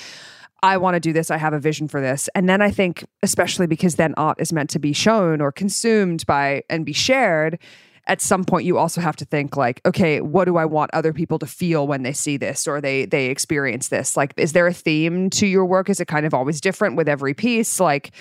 I 0.62 0.78
want 0.78 0.94
to 0.94 1.00
do 1.00 1.12
this. 1.12 1.30
I 1.30 1.36
have 1.36 1.52
a 1.52 1.60
vision 1.60 1.86
for 1.86 2.00
this. 2.00 2.30
And 2.34 2.48
then 2.48 2.62
I 2.62 2.70
think, 2.70 3.04
especially 3.22 3.66
because 3.66 3.96
then 3.96 4.14
art 4.16 4.40
is 4.40 4.54
meant 4.54 4.70
to 4.70 4.78
be 4.78 4.94
shown 4.94 5.42
or 5.42 5.52
consumed 5.52 6.24
by 6.24 6.62
and 6.70 6.86
be 6.86 6.94
shared, 6.94 7.58
at 8.06 8.20
some 8.20 8.44
point 8.44 8.64
you 8.64 8.78
also 8.78 9.00
have 9.00 9.16
to 9.16 9.24
think 9.24 9.56
like 9.56 9.80
okay 9.84 10.20
what 10.20 10.44
do 10.44 10.56
i 10.56 10.64
want 10.64 10.90
other 10.94 11.12
people 11.12 11.38
to 11.38 11.46
feel 11.46 11.86
when 11.86 12.02
they 12.02 12.12
see 12.12 12.36
this 12.36 12.66
or 12.66 12.80
they 12.80 13.06
they 13.06 13.26
experience 13.26 13.88
this? 13.88 14.16
Like 14.16 14.34
is 14.36 14.52
there 14.52 14.66
a 14.66 14.72
theme 14.72 15.30
to 15.30 15.46
your 15.46 15.64
work? 15.64 15.88
Is 15.88 16.00
it 16.00 16.08
kind 16.08 16.26
of 16.26 16.34
always 16.34 16.60
different 16.60 16.96
with 16.96 17.08
every 17.08 17.34
piece? 17.34 17.80
Like 17.80 18.12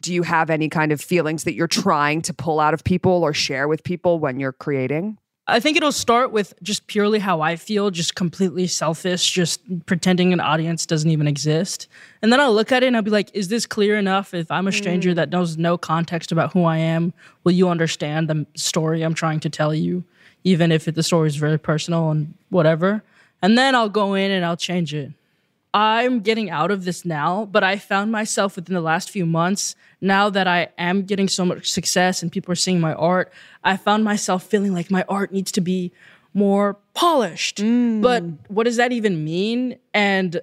do 0.00 0.14
you 0.14 0.22
have 0.22 0.48
any 0.48 0.68
kind 0.68 0.92
of 0.92 1.00
feelings 1.00 1.44
that 1.44 1.54
you're 1.54 1.66
trying 1.66 2.22
to 2.22 2.32
pull 2.32 2.60
out 2.60 2.72
of 2.72 2.84
people 2.84 3.24
or 3.24 3.32
share 3.32 3.66
with 3.66 3.82
people 3.82 4.20
when 4.20 4.38
you're 4.38 4.52
creating 4.52 5.18
I 5.50 5.60
think 5.60 5.78
it'll 5.78 5.92
start 5.92 6.30
with 6.30 6.52
just 6.62 6.86
purely 6.88 7.18
how 7.18 7.40
I 7.40 7.56
feel, 7.56 7.90
just 7.90 8.14
completely 8.14 8.66
selfish, 8.66 9.32
just 9.32 9.62
pretending 9.86 10.34
an 10.34 10.40
audience 10.40 10.84
doesn't 10.84 11.10
even 11.10 11.26
exist. 11.26 11.88
And 12.20 12.30
then 12.30 12.38
I'll 12.38 12.52
look 12.52 12.70
at 12.70 12.82
it 12.82 12.86
and 12.86 12.94
I'll 12.94 13.02
be 13.02 13.10
like, 13.10 13.30
is 13.32 13.48
this 13.48 13.64
clear 13.64 13.96
enough? 13.96 14.34
If 14.34 14.50
I'm 14.50 14.68
a 14.68 14.72
stranger 14.72 15.12
mm. 15.12 15.14
that 15.14 15.30
knows 15.30 15.56
no 15.56 15.78
context 15.78 16.32
about 16.32 16.52
who 16.52 16.64
I 16.64 16.76
am, 16.76 17.14
will 17.44 17.52
you 17.52 17.70
understand 17.70 18.28
the 18.28 18.46
story 18.56 19.00
I'm 19.00 19.14
trying 19.14 19.40
to 19.40 19.48
tell 19.48 19.74
you, 19.74 20.04
even 20.44 20.70
if 20.70 20.86
it, 20.86 20.94
the 20.94 21.02
story 21.02 21.28
is 21.28 21.36
very 21.36 21.58
personal 21.58 22.10
and 22.10 22.34
whatever? 22.50 23.02
And 23.40 23.56
then 23.56 23.74
I'll 23.74 23.88
go 23.88 24.12
in 24.12 24.30
and 24.30 24.44
I'll 24.44 24.56
change 24.56 24.92
it. 24.92 25.12
I'm 25.74 26.20
getting 26.20 26.50
out 26.50 26.70
of 26.70 26.84
this 26.84 27.04
now, 27.04 27.44
but 27.44 27.62
I 27.62 27.76
found 27.76 28.10
myself 28.10 28.56
within 28.56 28.74
the 28.74 28.80
last 28.80 29.10
few 29.10 29.26
months, 29.26 29.76
now 30.00 30.30
that 30.30 30.46
I 30.46 30.68
am 30.78 31.02
getting 31.02 31.28
so 31.28 31.44
much 31.44 31.70
success 31.70 32.22
and 32.22 32.32
people 32.32 32.52
are 32.52 32.56
seeing 32.56 32.80
my 32.80 32.94
art, 32.94 33.32
I 33.62 33.76
found 33.76 34.04
myself 34.04 34.44
feeling 34.44 34.72
like 34.72 34.90
my 34.90 35.04
art 35.08 35.32
needs 35.32 35.52
to 35.52 35.60
be 35.60 35.92
more 36.32 36.78
polished. 36.94 37.58
Mm. 37.58 38.00
But 38.00 38.24
what 38.48 38.64
does 38.64 38.76
that 38.76 38.92
even 38.92 39.24
mean? 39.24 39.76
And 39.92 40.40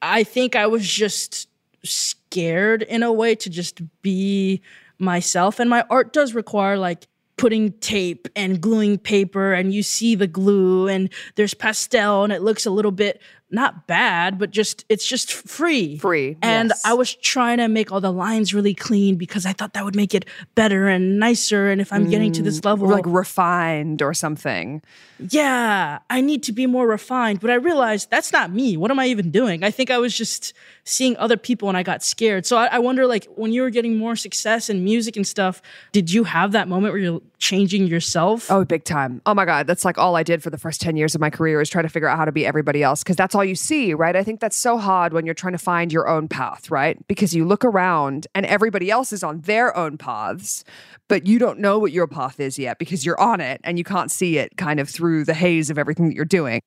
I 0.00 0.24
think 0.24 0.56
I 0.56 0.66
was 0.66 0.86
just 0.86 1.48
scared 1.82 2.82
in 2.82 3.02
a 3.02 3.12
way 3.12 3.34
to 3.34 3.50
just 3.50 3.80
be 4.02 4.62
myself. 4.98 5.60
And 5.60 5.68
my 5.68 5.84
art 5.90 6.12
does 6.12 6.34
require 6.34 6.78
like 6.78 7.06
putting 7.36 7.72
tape 7.72 8.28
and 8.34 8.60
gluing 8.60 8.98
paper 8.98 9.52
and 9.52 9.74
you 9.74 9.82
see 9.82 10.14
the 10.14 10.26
glue 10.26 10.88
and 10.88 11.10
there's 11.34 11.52
pastel 11.52 12.24
and 12.24 12.32
it 12.32 12.40
looks 12.40 12.64
a 12.64 12.70
little 12.70 12.90
bit 12.90 13.20
not 13.50 13.86
bad, 13.86 14.38
but 14.38 14.50
just 14.50 14.84
it's 14.88 15.06
just 15.06 15.32
free. 15.32 15.98
Free. 15.98 16.36
And 16.42 16.70
yes. 16.70 16.82
I 16.84 16.94
was 16.94 17.14
trying 17.14 17.58
to 17.58 17.68
make 17.68 17.92
all 17.92 18.00
the 18.00 18.12
lines 18.12 18.52
really 18.52 18.74
clean 18.74 19.16
because 19.16 19.46
I 19.46 19.52
thought 19.52 19.74
that 19.74 19.84
would 19.84 19.94
make 19.94 20.14
it 20.14 20.24
better 20.56 20.88
and 20.88 21.20
nicer. 21.20 21.70
And 21.70 21.80
if 21.80 21.92
I'm 21.92 22.06
mm, 22.06 22.10
getting 22.10 22.32
to 22.32 22.42
this 22.42 22.60
mm, 22.60 22.64
level, 22.64 22.88
like 22.88 23.06
refined 23.06 24.02
or 24.02 24.14
something. 24.14 24.82
Yeah, 25.30 26.00
I 26.10 26.20
need 26.20 26.42
to 26.44 26.52
be 26.52 26.66
more 26.66 26.88
refined. 26.88 27.40
But 27.40 27.50
I 27.50 27.54
realized 27.54 28.10
that's 28.10 28.32
not 28.32 28.50
me. 28.50 28.76
What 28.76 28.90
am 28.90 28.98
I 28.98 29.06
even 29.06 29.30
doing? 29.30 29.62
I 29.62 29.70
think 29.70 29.90
I 29.90 29.98
was 29.98 30.16
just 30.16 30.52
seeing 30.84 31.16
other 31.16 31.36
people 31.36 31.68
and 31.68 31.78
I 31.78 31.84
got 31.84 32.02
scared. 32.02 32.46
So 32.46 32.56
I, 32.56 32.66
I 32.66 32.78
wonder, 32.80 33.06
like, 33.06 33.26
when 33.36 33.52
you 33.52 33.62
were 33.62 33.70
getting 33.70 33.96
more 33.96 34.16
success 34.16 34.68
in 34.68 34.82
music 34.82 35.16
and 35.16 35.26
stuff, 35.26 35.62
did 35.92 36.12
you 36.12 36.24
have 36.24 36.52
that 36.52 36.68
moment 36.68 36.92
where 36.92 37.00
you're 37.00 37.22
changing 37.38 37.86
yourself? 37.86 38.50
Oh, 38.50 38.64
big 38.64 38.84
time. 38.84 39.20
Oh 39.26 39.34
my 39.34 39.44
God. 39.44 39.66
That's 39.66 39.84
like 39.84 39.98
all 39.98 40.16
I 40.16 40.22
did 40.22 40.42
for 40.42 40.50
the 40.50 40.58
first 40.58 40.80
10 40.80 40.96
years 40.96 41.14
of 41.14 41.20
my 41.20 41.30
career 41.30 41.60
is 41.60 41.68
try 41.68 41.82
to 41.82 41.88
figure 41.88 42.08
out 42.08 42.16
how 42.16 42.24
to 42.24 42.32
be 42.32 42.46
everybody 42.46 42.82
else 42.82 43.02
because 43.02 43.16
that's 43.16 43.34
all 43.34 43.44
you 43.44 43.54
see, 43.54 43.92
right? 43.94 44.16
I 44.16 44.22
think 44.24 44.40
that's 44.40 44.56
so 44.56 44.78
hard 44.78 45.12
when 45.12 45.26
you're 45.26 45.34
trying 45.34 45.52
to 45.52 45.58
find 45.58 45.92
your 45.92 46.08
own 46.08 46.28
path, 46.28 46.70
right? 46.70 46.98
Because 47.08 47.34
you 47.34 47.44
look 47.44 47.64
around 47.64 48.26
and 48.34 48.46
everybody 48.46 48.90
else 48.90 49.12
is 49.12 49.22
on 49.22 49.40
their 49.42 49.76
own 49.76 49.98
paths, 49.98 50.64
but 51.08 51.26
you 51.26 51.38
don't 51.38 51.58
know 51.58 51.78
what 51.78 51.92
your 51.92 52.06
path 52.06 52.40
is 52.40 52.58
yet 52.58 52.78
because 52.78 53.04
you're 53.04 53.20
on 53.20 53.40
it 53.40 53.60
and 53.64 53.76
you 53.76 53.84
can't 53.84 54.10
see 54.10 54.38
it 54.38 54.56
kind 54.56 54.80
of 54.80 54.88
through 54.88 55.24
the 55.24 55.34
haze 55.34 55.68
of 55.68 55.78
everything 55.78 56.08
that 56.08 56.14
you're 56.14 56.24
doing. 56.24 56.62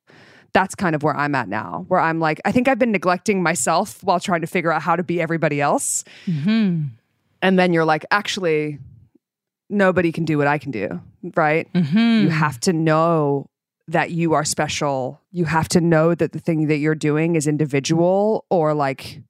that's 0.53 0.75
kind 0.75 0.95
of 0.95 1.03
where 1.03 1.15
I'm 1.15 1.35
at 1.35 1.47
now, 1.47 1.85
where 1.87 1.99
I'm 1.99 2.19
like, 2.19 2.41
I 2.45 2.51
think 2.51 2.67
I've 2.67 2.79
been 2.79 2.91
neglecting 2.91 3.43
myself 3.43 4.03
while 4.03 4.19
trying 4.19 4.41
to 4.41 4.47
figure 4.47 4.71
out 4.71 4.81
how 4.81 4.95
to 4.95 5.03
be 5.03 5.21
everybody 5.21 5.61
else. 5.61 6.03
Mm-hmm. 6.25 6.85
And 7.41 7.59
then 7.59 7.73
you're 7.73 7.85
like, 7.85 8.05
actually, 8.11 8.79
nobody 9.69 10.11
can 10.11 10.25
do 10.25 10.37
what 10.37 10.47
I 10.47 10.57
can 10.57 10.71
do, 10.71 11.01
right? 11.35 11.71
Mm-hmm. 11.73 12.23
You 12.23 12.29
have 12.29 12.59
to 12.61 12.73
know 12.73 13.49
that 13.87 14.11
you 14.11 14.33
are 14.33 14.45
special. 14.45 15.19
You 15.31 15.45
have 15.45 15.67
to 15.69 15.81
know 15.81 16.13
that 16.15 16.31
the 16.31 16.39
thing 16.39 16.67
that 16.67 16.77
you're 16.77 16.95
doing 16.95 17.35
is 17.35 17.47
individual 17.47 18.45
or 18.49 18.73
like 18.73 19.21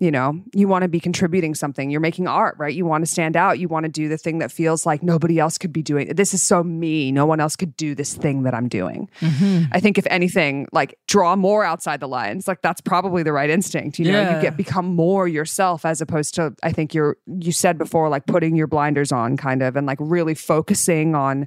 you 0.00 0.10
know, 0.10 0.42
you 0.54 0.66
want 0.66 0.82
to 0.82 0.88
be 0.88 0.98
contributing 0.98 1.54
something. 1.54 1.90
You're 1.90 2.00
making 2.00 2.26
art, 2.26 2.56
right? 2.58 2.74
You 2.74 2.86
want 2.86 3.04
to 3.04 3.10
stand 3.10 3.36
out. 3.36 3.58
You 3.58 3.68
want 3.68 3.84
to 3.84 3.90
do 3.90 4.08
the 4.08 4.16
thing 4.16 4.38
that 4.38 4.50
feels 4.50 4.86
like 4.86 5.02
nobody 5.02 5.38
else 5.38 5.58
could 5.58 5.74
be 5.74 5.82
doing. 5.82 6.08
This 6.14 6.32
is 6.32 6.42
so 6.42 6.62
me. 6.64 7.12
No 7.12 7.26
one 7.26 7.38
else 7.38 7.54
could 7.54 7.76
do 7.76 7.94
this 7.94 8.14
thing 8.14 8.42
that 8.44 8.54
I'm 8.54 8.66
doing. 8.66 9.10
Mm-hmm. 9.20 9.66
I 9.72 9.78
think 9.78 9.98
if 9.98 10.06
anything, 10.08 10.66
like 10.72 10.98
draw 11.06 11.36
more 11.36 11.64
outside 11.64 12.00
the 12.00 12.08
lines. 12.08 12.48
Like 12.48 12.62
that's 12.62 12.80
probably 12.80 13.22
the 13.22 13.32
right 13.34 13.50
instinct. 13.50 13.98
You 13.98 14.10
know, 14.10 14.20
Yeah. 14.22 14.36
you 14.36 14.42
get 14.42 14.56
become 14.56 14.86
more 14.86 15.28
yourself 15.28 15.84
as 15.84 16.00
opposed 16.00 16.34
to 16.36 16.54
I 16.62 16.72
think 16.72 16.94
you're 16.94 17.18
you 17.26 17.52
said 17.52 17.76
before 17.76 18.08
like 18.08 18.24
putting 18.24 18.56
your 18.56 18.66
blinders 18.66 19.12
on 19.12 19.36
kind 19.36 19.62
of 19.62 19.76
and 19.76 19.86
like 19.86 19.98
really 20.00 20.34
focusing 20.34 21.14
on 21.14 21.46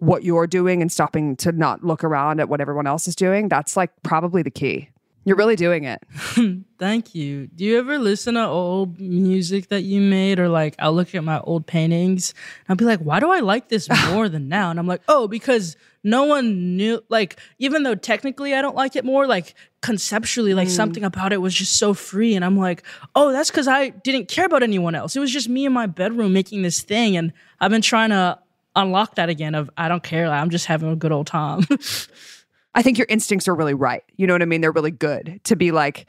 what 0.00 0.24
you're 0.24 0.48
doing 0.48 0.82
and 0.82 0.90
stopping 0.90 1.36
to 1.36 1.52
not 1.52 1.84
look 1.84 2.02
around 2.02 2.40
at 2.40 2.48
what 2.48 2.60
everyone 2.60 2.88
else 2.88 3.06
is 3.06 3.14
doing. 3.14 3.48
That's 3.48 3.76
like 3.76 3.90
probably 4.02 4.42
the 4.42 4.50
key. 4.50 4.88
You're 5.24 5.36
really 5.36 5.56
doing 5.56 5.84
it. 5.84 6.02
Thank 6.78 7.14
you. 7.14 7.46
Do 7.46 7.64
you 7.64 7.78
ever 7.78 7.98
listen 7.98 8.34
to 8.34 8.46
old 8.46 9.00
music 9.00 9.68
that 9.68 9.82
you 9.82 10.00
made, 10.00 10.38
or 10.38 10.48
like 10.50 10.74
I'll 10.78 10.92
look 10.92 11.14
at 11.14 11.24
my 11.24 11.40
old 11.40 11.66
paintings 11.66 12.34
and 12.60 12.64
I'll 12.68 12.76
be 12.76 12.84
like, 12.84 13.00
why 13.00 13.20
do 13.20 13.30
I 13.30 13.40
like 13.40 13.68
this 13.68 13.88
more 14.10 14.28
than 14.28 14.48
now? 14.48 14.70
And 14.70 14.78
I'm 14.78 14.86
like, 14.86 15.00
oh, 15.08 15.26
because 15.26 15.76
no 16.02 16.24
one 16.24 16.76
knew. 16.76 17.02
Like, 17.08 17.38
even 17.58 17.82
though 17.84 17.94
technically 17.94 18.54
I 18.54 18.60
don't 18.60 18.76
like 18.76 18.96
it 18.96 19.04
more, 19.04 19.26
like 19.26 19.54
conceptually, 19.80 20.52
like 20.52 20.68
mm. 20.68 20.72
something 20.72 21.04
about 21.04 21.32
it 21.32 21.38
was 21.38 21.54
just 21.54 21.78
so 21.78 21.94
free. 21.94 22.34
And 22.34 22.44
I'm 22.44 22.58
like, 22.58 22.84
oh, 23.14 23.32
that's 23.32 23.50
because 23.50 23.66
I 23.66 23.88
didn't 23.88 24.28
care 24.28 24.44
about 24.44 24.62
anyone 24.62 24.94
else. 24.94 25.16
It 25.16 25.20
was 25.20 25.32
just 25.32 25.48
me 25.48 25.64
in 25.64 25.72
my 25.72 25.86
bedroom 25.86 26.34
making 26.34 26.62
this 26.62 26.82
thing, 26.82 27.16
and 27.16 27.32
I've 27.60 27.70
been 27.70 27.82
trying 27.82 28.10
to 28.10 28.38
unlock 28.76 29.14
that 29.14 29.30
again. 29.30 29.54
Of 29.54 29.70
I 29.76 29.88
don't 29.88 30.02
care. 30.02 30.30
I'm 30.30 30.50
just 30.50 30.66
having 30.66 30.90
a 30.90 30.96
good 30.96 31.12
old 31.12 31.26
time. 31.26 31.66
I 32.74 32.82
think 32.82 32.98
your 32.98 33.06
instincts 33.08 33.48
are 33.48 33.54
really 33.54 33.74
right. 33.74 34.02
You 34.16 34.26
know 34.26 34.34
what 34.34 34.42
I 34.42 34.46
mean? 34.46 34.60
They're 34.60 34.72
really 34.72 34.90
good 34.90 35.40
to 35.44 35.56
be 35.56 35.70
like, 35.70 36.06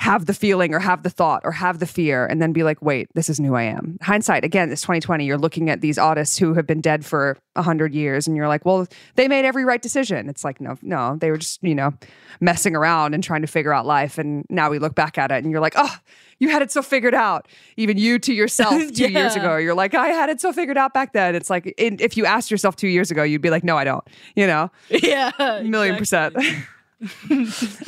have 0.00 0.24
the 0.24 0.32
feeling 0.32 0.74
or 0.74 0.78
have 0.78 1.02
the 1.02 1.10
thought 1.10 1.42
or 1.44 1.52
have 1.52 1.78
the 1.78 1.86
fear 1.86 2.24
and 2.24 2.40
then 2.40 2.54
be 2.54 2.62
like, 2.62 2.80
wait, 2.80 3.06
this 3.14 3.28
isn't 3.28 3.44
who 3.44 3.54
I 3.54 3.64
am. 3.64 3.98
Hindsight, 4.00 4.44
again, 4.44 4.72
it's 4.72 4.80
2020. 4.80 5.26
You're 5.26 5.36
looking 5.36 5.68
at 5.68 5.82
these 5.82 5.98
artists 5.98 6.38
who 6.38 6.54
have 6.54 6.66
been 6.66 6.80
dead 6.80 7.04
for 7.04 7.36
100 7.52 7.94
years 7.94 8.26
and 8.26 8.34
you're 8.34 8.48
like, 8.48 8.64
well, 8.64 8.86
they 9.16 9.28
made 9.28 9.44
every 9.44 9.62
right 9.66 9.82
decision. 9.82 10.30
It's 10.30 10.42
like, 10.42 10.58
no, 10.58 10.78
no, 10.80 11.16
they 11.16 11.30
were 11.30 11.36
just, 11.36 11.62
you 11.62 11.74
know, 11.74 11.92
messing 12.40 12.74
around 12.74 13.12
and 13.12 13.22
trying 13.22 13.42
to 13.42 13.46
figure 13.46 13.74
out 13.74 13.84
life. 13.84 14.16
And 14.16 14.46
now 14.48 14.70
we 14.70 14.78
look 14.78 14.94
back 14.94 15.18
at 15.18 15.30
it 15.30 15.44
and 15.44 15.50
you're 15.52 15.60
like, 15.60 15.74
oh, 15.76 15.94
you 16.38 16.48
had 16.48 16.62
it 16.62 16.72
so 16.72 16.80
figured 16.80 17.14
out. 17.14 17.46
Even 17.76 17.98
you 17.98 18.18
to 18.20 18.32
yourself 18.32 18.92
two 18.94 19.10
years 19.10 19.36
ago, 19.36 19.58
you're 19.58 19.74
like, 19.74 19.94
I 19.94 20.08
had 20.08 20.30
it 20.30 20.40
so 20.40 20.50
figured 20.50 20.78
out 20.78 20.94
back 20.94 21.12
then. 21.12 21.34
It's 21.34 21.50
like, 21.50 21.74
in, 21.76 21.98
if 22.00 22.16
you 22.16 22.24
asked 22.24 22.50
yourself 22.50 22.74
two 22.74 22.88
years 22.88 23.10
ago, 23.10 23.22
you'd 23.22 23.42
be 23.42 23.50
like, 23.50 23.64
no, 23.64 23.76
I 23.76 23.84
don't, 23.84 24.04
you 24.34 24.46
know? 24.46 24.70
yeah, 24.88 25.60
million 25.62 25.96
percent. 25.96 26.36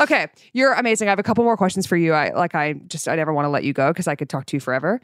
okay, 0.00 0.28
you're 0.52 0.72
amazing. 0.72 1.08
I 1.08 1.10
have 1.10 1.18
a 1.18 1.22
couple 1.22 1.44
more 1.44 1.56
questions 1.56 1.86
for 1.86 1.96
you. 1.96 2.12
I 2.12 2.30
like 2.30 2.54
I 2.54 2.74
just 2.86 3.08
I 3.08 3.16
never 3.16 3.32
want 3.32 3.44
to 3.46 3.50
let 3.50 3.64
you 3.64 3.72
go 3.72 3.90
because 3.90 4.08
I 4.08 4.14
could 4.14 4.28
talk 4.28 4.46
to 4.46 4.56
you 4.56 4.60
forever. 4.60 5.00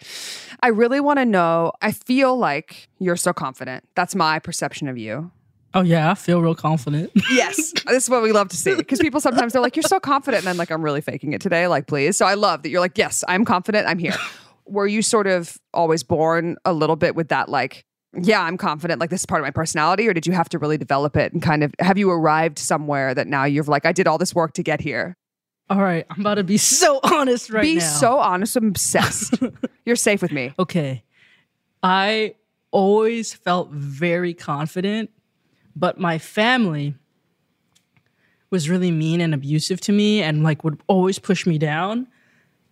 I 0.63 0.69
really 0.69 1.01
want 1.01 1.19
to 1.19 1.25
know. 1.25 1.73
I 1.83 1.93
feel 1.93 2.37
like 2.37 2.89
you're 2.99 3.17
so 3.17 3.33
confident. 3.33 3.85
That's 3.95 4.15
my 4.15 4.39
perception 4.39 4.89
of 4.89 4.97
you. 4.97 5.31
Oh 5.75 5.83
yeah, 5.83 6.11
I 6.11 6.15
feel 6.15 6.41
real 6.41 6.55
confident. 6.55 7.11
Yes, 7.31 7.73
this 7.87 8.05
is 8.05 8.11
what 8.11 8.23
we 8.23 8.33
love 8.33 8.49
to 8.49 8.57
see 8.57 8.75
because 8.75 8.99
people 9.01 9.21
sometimes 9.21 9.53
they're 9.53 9.63
like, 9.63 9.77
"You're 9.77 9.83
so 9.83 10.01
confident," 10.01 10.43
and 10.43 10.49
I'm 10.49 10.57
like, 10.57 10.71
"I'm 10.71 10.83
really 10.83 11.03
faking 11.03 11.35
it 11.35 11.41
today." 11.41 11.67
Like, 11.69 11.87
please. 11.87 12.17
So 12.17 12.25
I 12.25 12.35
love 12.35 12.63
that 12.63 12.71
you're 12.71 12.81
like, 12.81 12.97
"Yes, 12.97 13.23
I'm 13.29 13.45
confident. 13.45 13.87
I'm 13.87 13.99
here." 13.99 14.15
Were 14.67 14.87
you 14.87 15.03
sort 15.03 15.27
of 15.27 15.57
always 15.73 16.03
born 16.03 16.57
a 16.65 16.73
little 16.73 16.97
bit 16.97 17.15
with 17.15 17.29
that 17.29 17.49
like? 17.49 17.85
Yeah, 18.15 18.43
I'm 18.43 18.57
confident. 18.57 19.01
Like 19.01 19.11
this 19.11 19.21
is 19.21 19.27
part 19.27 19.41
of 19.41 19.45
my 19.45 19.51
personality, 19.51 20.09
or 20.09 20.15
did 20.15 20.27
you 20.27 20.33
have 20.33 20.49
to 20.51 20.59
really 20.59 20.79
develop 20.79 21.17
it 21.17 21.33
and 21.33 21.43
kind 21.43 21.63
of 21.63 21.75
have 21.79 21.99
you 21.99 22.11
arrived 22.11 22.59
somewhere 22.59 23.15
that 23.15 23.27
now 23.27 23.45
you're 23.45 23.65
like, 23.65 23.85
I 23.85 23.93
did 23.93 24.07
all 24.07 24.19
this 24.19 24.35
work 24.35 24.53
to 24.55 24.63
get 24.63 24.81
here? 24.81 25.17
All 25.71 25.83
right, 25.83 26.07
I'm 26.11 26.21
about 26.21 26.37
to 26.37 26.45
be 26.45 26.57
so 26.57 27.01
honest 27.03 27.51
right 27.51 27.63
Be 27.63 27.75
now. 27.77 27.81
so 27.81 28.19
honest. 28.19 28.57
I'm 28.57 28.69
obsessed. 28.69 29.35
you're 29.85 29.97
safe 29.97 30.23
with 30.23 30.33
me. 30.33 30.53
okay. 30.59 31.05
I 31.83 32.35
always 32.71 33.33
felt 33.35 33.71
very 33.71 34.35
confident, 34.35 35.11
but 35.77 36.01
my 36.01 36.19
family 36.19 36.95
was 38.51 38.69
really 38.71 38.91
mean 38.91 39.21
and 39.21 39.35
abusive 39.35 39.81
to 39.83 39.93
me 39.93 40.23
and 40.23 40.43
like 40.43 40.65
would 40.65 40.81
always 40.87 41.19
push 41.19 41.47
me 41.47 41.59
down. 41.59 42.09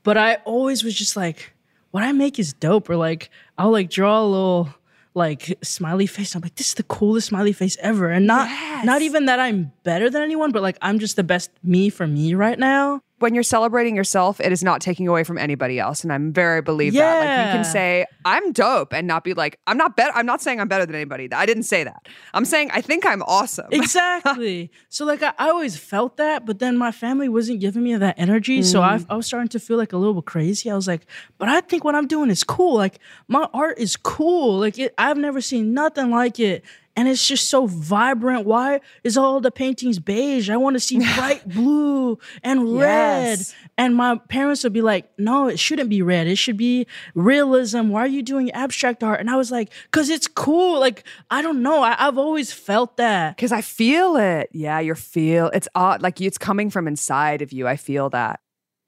But 0.02 0.16
I 0.16 0.36
always 0.46 0.82
was 0.82 0.94
just 0.94 1.16
like, 1.16 1.52
what 1.90 2.02
I 2.02 2.12
make 2.12 2.38
is 2.38 2.52
dope. 2.54 2.88
Or 2.88 2.96
like, 2.96 3.30
I'll 3.58 3.70
like 3.70 3.90
draw 3.90 4.20
a 4.22 4.24
little 4.24 4.68
like 5.16 5.58
smiley 5.62 6.06
face. 6.06 6.34
I'm 6.34 6.42
like, 6.42 6.54
this 6.56 6.68
is 6.68 6.74
the 6.74 6.82
coolest 6.84 7.28
smiley 7.28 7.52
face 7.52 7.76
ever. 7.80 8.10
And 8.10 8.26
not 8.26 8.48
not 8.84 9.02
even 9.02 9.26
that 9.26 9.40
I'm 9.40 9.72
better 9.86 10.10
than 10.10 10.20
anyone, 10.20 10.50
but 10.50 10.62
like 10.62 10.76
I'm 10.82 10.98
just 10.98 11.14
the 11.16 11.22
best 11.22 11.50
me 11.62 11.88
for 11.88 12.06
me 12.06 12.34
right 12.34 12.58
now. 12.58 13.00
When 13.18 13.32
you're 13.32 13.44
celebrating 13.44 13.96
yourself, 13.96 14.40
it 14.40 14.52
is 14.52 14.62
not 14.62 14.82
taking 14.82 15.08
away 15.08 15.24
from 15.24 15.38
anybody 15.38 15.78
else, 15.78 16.02
and 16.02 16.12
I'm 16.12 16.34
very 16.34 16.60
believe 16.60 16.92
that. 16.92 17.20
Like 17.20 17.46
you 17.46 17.52
can 17.54 17.64
say 17.64 18.04
I'm 18.26 18.52
dope 18.52 18.92
and 18.92 19.06
not 19.06 19.24
be 19.24 19.32
like 19.32 19.58
I'm 19.66 19.78
not 19.78 19.96
better. 19.96 20.12
I'm 20.14 20.26
not 20.26 20.42
saying 20.42 20.60
I'm 20.60 20.68
better 20.68 20.84
than 20.84 20.96
anybody. 20.96 21.32
I 21.32 21.46
didn't 21.46 21.62
say 21.62 21.84
that. 21.84 22.08
I'm 22.34 22.44
saying 22.44 22.70
I 22.72 22.82
think 22.82 23.06
I'm 23.06 23.22
awesome. 23.22 23.68
exactly. 23.70 24.70
So 24.90 25.06
like 25.06 25.22
I, 25.22 25.32
I 25.38 25.48
always 25.48 25.76
felt 25.78 26.16
that, 26.18 26.44
but 26.44 26.58
then 26.58 26.76
my 26.76 26.90
family 26.90 27.28
wasn't 27.30 27.60
giving 27.60 27.84
me 27.84 27.96
that 27.96 28.16
energy. 28.18 28.62
So 28.62 28.82
I, 28.82 28.98
mm. 28.98 29.06
I 29.08 29.14
was 29.16 29.26
starting 29.26 29.48
to 29.50 29.60
feel 29.60 29.78
like 29.78 29.94
a 29.94 29.96
little 29.96 30.14
bit 30.14 30.26
crazy. 30.26 30.68
I 30.70 30.74
was 30.74 30.88
like, 30.88 31.06
but 31.38 31.48
I 31.48 31.60
think 31.62 31.84
what 31.84 31.94
I'm 31.94 32.08
doing 32.08 32.28
is 32.28 32.44
cool. 32.44 32.74
Like 32.74 32.98
my 33.28 33.48
art 33.54 33.78
is 33.78 33.96
cool. 33.96 34.58
Like 34.58 34.78
it, 34.78 34.92
I've 34.98 35.16
never 35.16 35.40
seen 35.40 35.72
nothing 35.72 36.10
like 36.10 36.38
it. 36.40 36.64
And 36.96 37.08
it's 37.08 37.26
just 37.28 37.50
so 37.50 37.66
vibrant. 37.66 38.46
Why 38.46 38.80
is 39.04 39.18
all 39.18 39.40
the 39.40 39.50
paintings 39.50 39.98
beige? 39.98 40.48
I 40.48 40.56
want 40.56 40.74
to 40.74 40.80
see 40.80 40.98
bright 41.16 41.46
blue 41.46 42.18
and 42.42 42.78
red. 42.78 43.38
Yes. 43.38 43.54
And 43.76 43.94
my 43.94 44.16
parents 44.16 44.64
would 44.64 44.72
be 44.72 44.80
like, 44.80 45.06
no, 45.18 45.48
it 45.48 45.58
shouldn't 45.58 45.90
be 45.90 46.00
red. 46.00 46.26
It 46.26 46.36
should 46.36 46.56
be 46.56 46.86
realism. 47.14 47.88
Why 47.88 48.00
are 48.00 48.06
you 48.06 48.22
doing 48.22 48.50
abstract 48.52 49.04
art? 49.04 49.20
And 49.20 49.28
I 49.28 49.36
was 49.36 49.50
like, 49.50 49.70
because 49.84 50.08
it's 50.08 50.26
cool. 50.26 50.80
Like, 50.80 51.04
I 51.30 51.42
don't 51.42 51.62
know. 51.62 51.82
I, 51.82 51.96
I've 51.98 52.16
always 52.16 52.50
felt 52.50 52.96
that. 52.96 53.36
Because 53.36 53.52
I 53.52 53.60
feel 53.60 54.16
it. 54.16 54.48
Yeah, 54.52 54.80
you're 54.80 54.94
feel. 54.94 55.48
It's 55.48 55.68
odd. 55.74 56.00
Like 56.00 56.18
it's 56.22 56.38
coming 56.38 56.70
from 56.70 56.88
inside 56.88 57.42
of 57.42 57.52
you. 57.52 57.68
I 57.68 57.76
feel 57.76 58.08
that. 58.10 58.40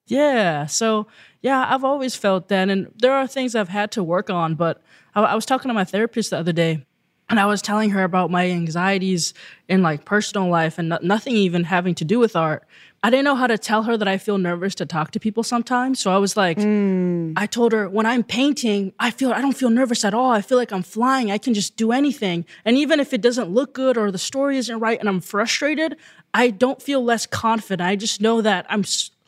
Yeah. 0.06 0.64
So, 0.64 1.06
yeah, 1.42 1.66
I've 1.68 1.84
always 1.84 2.16
felt 2.16 2.48
that. 2.48 2.70
And 2.70 2.90
there 2.96 3.12
are 3.12 3.26
things 3.26 3.54
I've 3.54 3.68
had 3.68 3.90
to 3.92 4.02
work 4.02 4.30
on. 4.30 4.54
But 4.54 4.82
I, 5.14 5.22
I 5.22 5.34
was 5.34 5.44
talking 5.44 5.68
to 5.68 5.74
my 5.74 5.84
therapist 5.84 6.30
the 6.30 6.38
other 6.38 6.52
day. 6.52 6.86
And 7.30 7.38
I 7.38 7.46
was 7.46 7.60
telling 7.60 7.90
her 7.90 8.04
about 8.04 8.30
my 8.30 8.48
anxieties 8.48 9.34
in 9.68 9.82
like 9.82 10.04
personal 10.04 10.48
life 10.48 10.78
and 10.78 10.88
no- 10.88 10.98
nothing 11.02 11.34
even 11.34 11.64
having 11.64 11.94
to 11.96 12.04
do 12.04 12.18
with 12.18 12.34
art. 12.34 12.64
I 13.02 13.10
didn't 13.10 13.26
know 13.26 13.36
how 13.36 13.46
to 13.46 13.58
tell 13.58 13.84
her 13.84 13.96
that 13.96 14.08
I 14.08 14.18
feel 14.18 14.38
nervous 14.38 14.74
to 14.76 14.86
talk 14.86 15.12
to 15.12 15.20
people 15.20 15.44
sometimes. 15.44 16.00
So 16.00 16.10
I 16.10 16.16
was 16.16 16.36
like, 16.36 16.58
mm. 16.58 17.32
I 17.36 17.46
told 17.46 17.72
her 17.72 17.88
when 17.88 18.06
I'm 18.06 18.24
painting, 18.24 18.92
I 18.98 19.10
feel 19.10 19.32
I 19.32 19.40
don't 19.40 19.56
feel 19.56 19.70
nervous 19.70 20.04
at 20.04 20.14
all. 20.14 20.32
I 20.32 20.40
feel 20.40 20.58
like 20.58 20.72
I'm 20.72 20.82
flying. 20.82 21.30
I 21.30 21.38
can 21.38 21.54
just 21.54 21.76
do 21.76 21.92
anything. 21.92 22.44
And 22.64 22.76
even 22.76 22.98
if 22.98 23.12
it 23.12 23.20
doesn't 23.20 23.50
look 23.50 23.72
good 23.72 23.96
or 23.96 24.10
the 24.10 24.18
story 24.18 24.56
isn't 24.58 24.80
right 24.80 24.98
and 24.98 25.08
I'm 25.08 25.20
frustrated, 25.20 25.96
I 26.34 26.50
don't 26.50 26.82
feel 26.82 27.04
less 27.04 27.24
confident. 27.26 27.86
I 27.86 27.94
just 27.94 28.20
know 28.20 28.40
that 28.40 28.66
I'm 28.68 28.84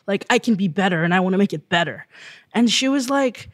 like 0.07 0.27
I 0.31 0.39
can 0.39 0.57
be 0.57 0.67
better 0.67 1.05
and 1.05 1.15
I 1.15 1.21
want 1.21 1.35
to 1.35 1.39
make 1.39 1.53
it 1.53 1.69
better. 1.69 2.07
And 2.53 2.69
she 2.69 2.89
was 2.89 3.09
like, 3.09 3.51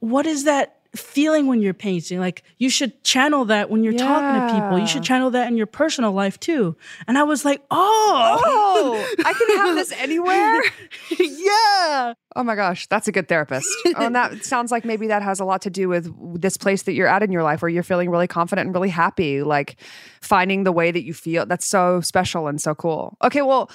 "What 0.00 0.26
is 0.26 0.44
that 0.44 0.75
feeling 0.96 1.46
when 1.46 1.60
you're 1.62 1.74
painting? 1.74 2.18
Like 2.20 2.42
you 2.58 2.70
should 2.70 3.02
channel 3.04 3.44
that 3.46 3.70
when 3.70 3.84
you're 3.84 3.92
talking 3.92 4.40
to 4.48 4.54
people. 4.54 4.78
You 4.78 4.86
should 4.86 5.02
channel 5.02 5.30
that 5.30 5.48
in 5.48 5.56
your 5.56 5.66
personal 5.66 6.12
life 6.12 6.38
too." 6.40 6.76
And 7.06 7.16
I 7.18 7.22
was 7.22 7.44
like, 7.44 7.62
"Oh, 7.70 8.40
Oh, 8.44 9.14
I 9.24 9.32
can 9.32 9.56
have 9.58 9.74
this 9.76 9.92
anywhere. 9.98 10.62
yeah." 11.18 12.14
Oh 12.34 12.42
my 12.44 12.54
gosh, 12.54 12.86
that's 12.88 13.08
a 13.08 13.12
good 13.12 13.28
therapist. 13.28 13.68
oh, 13.86 14.04
and 14.04 14.14
that 14.14 14.44
sounds 14.44 14.70
like 14.70 14.84
maybe 14.84 15.06
that 15.06 15.22
has 15.22 15.40
a 15.40 15.44
lot 15.44 15.62
to 15.62 15.70
do 15.70 15.88
with 15.88 16.12
this 16.40 16.56
place 16.56 16.82
that 16.82 16.92
you're 16.92 17.08
at 17.08 17.22
in 17.22 17.32
your 17.32 17.42
life 17.42 17.62
where 17.62 17.68
you're 17.68 17.82
feeling 17.82 18.10
really 18.10 18.26
confident 18.26 18.66
and 18.66 18.74
really 18.74 18.90
happy, 18.90 19.42
like 19.42 19.76
finding 20.20 20.64
the 20.64 20.72
way 20.72 20.90
that 20.90 21.04
you 21.04 21.14
feel. 21.14 21.46
That's 21.46 21.66
so 21.66 22.00
special 22.00 22.46
and 22.46 22.60
so 22.60 22.74
cool. 22.74 23.16
Okay, 23.22 23.42
well, 23.42 23.70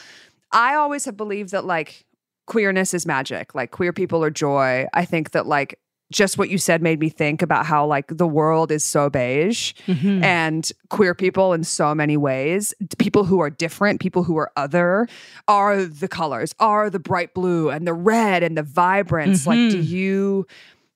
I 0.51 0.75
always 0.75 1.05
have 1.05 1.17
believed 1.17 1.51
that 1.51 1.65
like 1.65 2.05
queerness 2.45 2.93
is 2.93 3.05
magic, 3.05 3.55
like 3.55 3.71
queer 3.71 3.93
people 3.93 4.23
are 4.23 4.29
joy. 4.29 4.86
I 4.93 5.05
think 5.05 5.31
that 5.31 5.47
like 5.47 5.79
just 6.12 6.38
what 6.38 6.50
you 6.50 6.58
said 6.58 6.82
made 6.82 7.00
me 7.00 7.10
think 7.10 7.41
about 7.41 7.65
how 7.65 7.86
like 7.86 8.08
the 8.08 8.28
world 8.28 8.71
is 8.71 8.84
so 8.84 9.10
beige 9.10 9.74
mm-hmm. 9.88 10.24
and 10.24 10.71
queer 10.89 11.15
people 11.15 11.54
in 11.54 11.63
so 11.63 11.95
many 11.95 12.17
ways. 12.17 12.74
People 12.97 13.24
who 13.24 13.39
are 13.39 13.50
different 13.50 14.00
people 14.00 14.24
who 14.24 14.38
are 14.38 14.52
other 14.56 15.08
are 15.47 15.84
the 15.84 16.08
colors 16.08 16.54
are 16.60 16.89
the 16.89 17.00
bright 17.00 17.34
blue 17.34 17.69
and 17.69 17.88
the 17.88 17.93
red 17.93 18.43
and 18.43 18.58
the 18.58 18.63
vibrance. 18.63 19.47
Like 19.47 19.56
do 19.56 19.78
mm-hmm. 19.78 19.95
you 19.95 20.47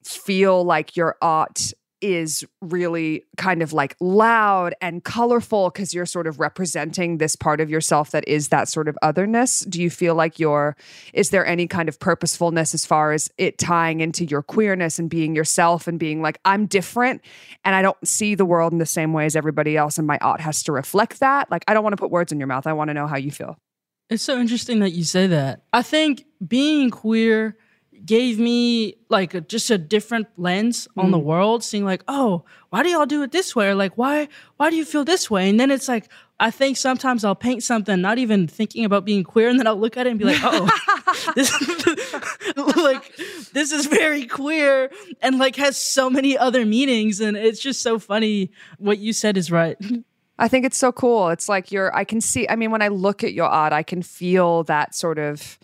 feel 0.04 0.63
like 0.63 0.95
your 0.95 1.15
art 1.21 1.73
is 2.05 2.45
really 2.61 3.23
kind 3.35 3.63
of 3.63 3.73
like 3.73 3.95
loud 3.99 4.75
and 4.79 5.03
colorful 5.03 5.71
because 5.71 5.91
you're 5.91 6.05
sort 6.05 6.27
of 6.27 6.39
representing 6.39 7.17
this 7.17 7.35
part 7.35 7.59
of 7.59 7.67
yourself 7.67 8.11
that 8.11 8.27
is 8.27 8.49
that 8.49 8.69
sort 8.69 8.87
of 8.87 8.95
otherness. 9.01 9.61
Do 9.61 9.81
you 9.81 9.89
feel 9.89 10.13
like 10.13 10.37
you're, 10.37 10.77
is 11.15 11.31
there 11.31 11.43
any 11.47 11.65
kind 11.65 11.89
of 11.89 11.99
purposefulness 11.99 12.75
as 12.75 12.85
far 12.85 13.11
as 13.11 13.31
it 13.39 13.57
tying 13.57 14.01
into 14.01 14.23
your 14.23 14.43
queerness 14.43 14.99
and 14.99 15.09
being 15.09 15.35
yourself 15.35 15.87
and 15.87 15.97
being 15.97 16.21
like, 16.21 16.39
I'm 16.45 16.67
different 16.67 17.21
and 17.63 17.73
I 17.73 17.81
don't 17.81 18.07
see 18.07 18.35
the 18.35 18.45
world 18.45 18.71
in 18.71 18.77
the 18.77 18.85
same 18.85 19.11
way 19.11 19.25
as 19.25 19.35
everybody 19.35 19.75
else 19.75 19.97
and 19.97 20.05
my 20.05 20.19
art 20.19 20.41
has 20.41 20.61
to 20.63 20.71
reflect 20.71 21.21
that? 21.21 21.49
Like, 21.49 21.63
I 21.67 21.73
don't 21.73 21.83
want 21.83 21.93
to 21.93 21.99
put 21.99 22.11
words 22.11 22.31
in 22.31 22.39
your 22.39 22.47
mouth. 22.47 22.67
I 22.67 22.73
want 22.73 22.89
to 22.89 22.93
know 22.93 23.07
how 23.07 23.17
you 23.17 23.31
feel. 23.31 23.57
It's 24.11 24.21
so 24.21 24.39
interesting 24.39 24.81
that 24.81 24.91
you 24.91 25.03
say 25.03 25.25
that. 25.25 25.63
I 25.73 25.81
think 25.81 26.25
being 26.47 26.91
queer 26.91 27.57
gave 28.05 28.39
me 28.39 28.95
like 29.09 29.33
a, 29.33 29.41
just 29.41 29.69
a 29.71 29.77
different 29.77 30.27
lens 30.37 30.87
on 30.97 31.07
mm. 31.07 31.11
the 31.11 31.19
world 31.19 31.63
seeing 31.63 31.85
like 31.85 32.03
oh 32.07 32.43
why 32.69 32.83
do 32.83 32.89
y'all 32.89 33.05
do 33.05 33.23
it 33.23 33.31
this 33.31 33.55
way 33.55 33.69
or 33.69 33.75
like 33.75 33.97
why 33.97 34.27
why 34.57 34.69
do 34.69 34.75
you 34.75 34.85
feel 34.85 35.03
this 35.03 35.29
way 35.29 35.49
and 35.49 35.59
then 35.59 35.71
it's 35.71 35.87
like 35.87 36.09
i 36.39 36.51
think 36.51 36.77
sometimes 36.77 37.23
i'll 37.23 37.35
paint 37.35 37.63
something 37.63 38.01
not 38.01 38.17
even 38.17 38.47
thinking 38.47 38.85
about 38.85 39.05
being 39.05 39.23
queer 39.23 39.49
and 39.49 39.57
then 39.57 39.65
i'll 39.65 39.79
look 39.79 39.97
at 39.97 40.05
it 40.05 40.11
and 40.11 40.19
be 40.19 40.25
like 40.25 40.39
oh 40.43 41.31
this 41.35 41.51
like 42.77 43.15
this 43.53 43.71
is 43.71 43.87
very 43.87 44.25
queer 44.25 44.91
and 45.21 45.39
like 45.39 45.55
has 45.55 45.77
so 45.77 46.09
many 46.09 46.37
other 46.37 46.65
meanings 46.65 47.21
and 47.21 47.37
it's 47.37 47.59
just 47.59 47.81
so 47.81 47.97
funny 47.97 48.51
what 48.77 48.99
you 48.99 49.13
said 49.13 49.37
is 49.37 49.51
right 49.51 49.77
I 50.37 50.49
think 50.49 50.65
it's 50.65 50.77
so 50.77 50.91
cool. 50.91 51.29
It's 51.29 51.47
like 51.47 51.71
you're, 51.71 51.95
I 51.95 52.03
can 52.03 52.19
see, 52.19 52.45
I 52.49 52.57
mean, 52.57 52.69
when 52.69 52.81
I 52.81 52.89
look 52.89 53.23
at 53.23 53.31
your 53.31 53.45
art, 53.45 53.71
I 53.71 53.83
can 53.83 54.01
feel 54.01 54.63
that 54.65 54.93
sort 54.93 55.17
of 55.17 55.57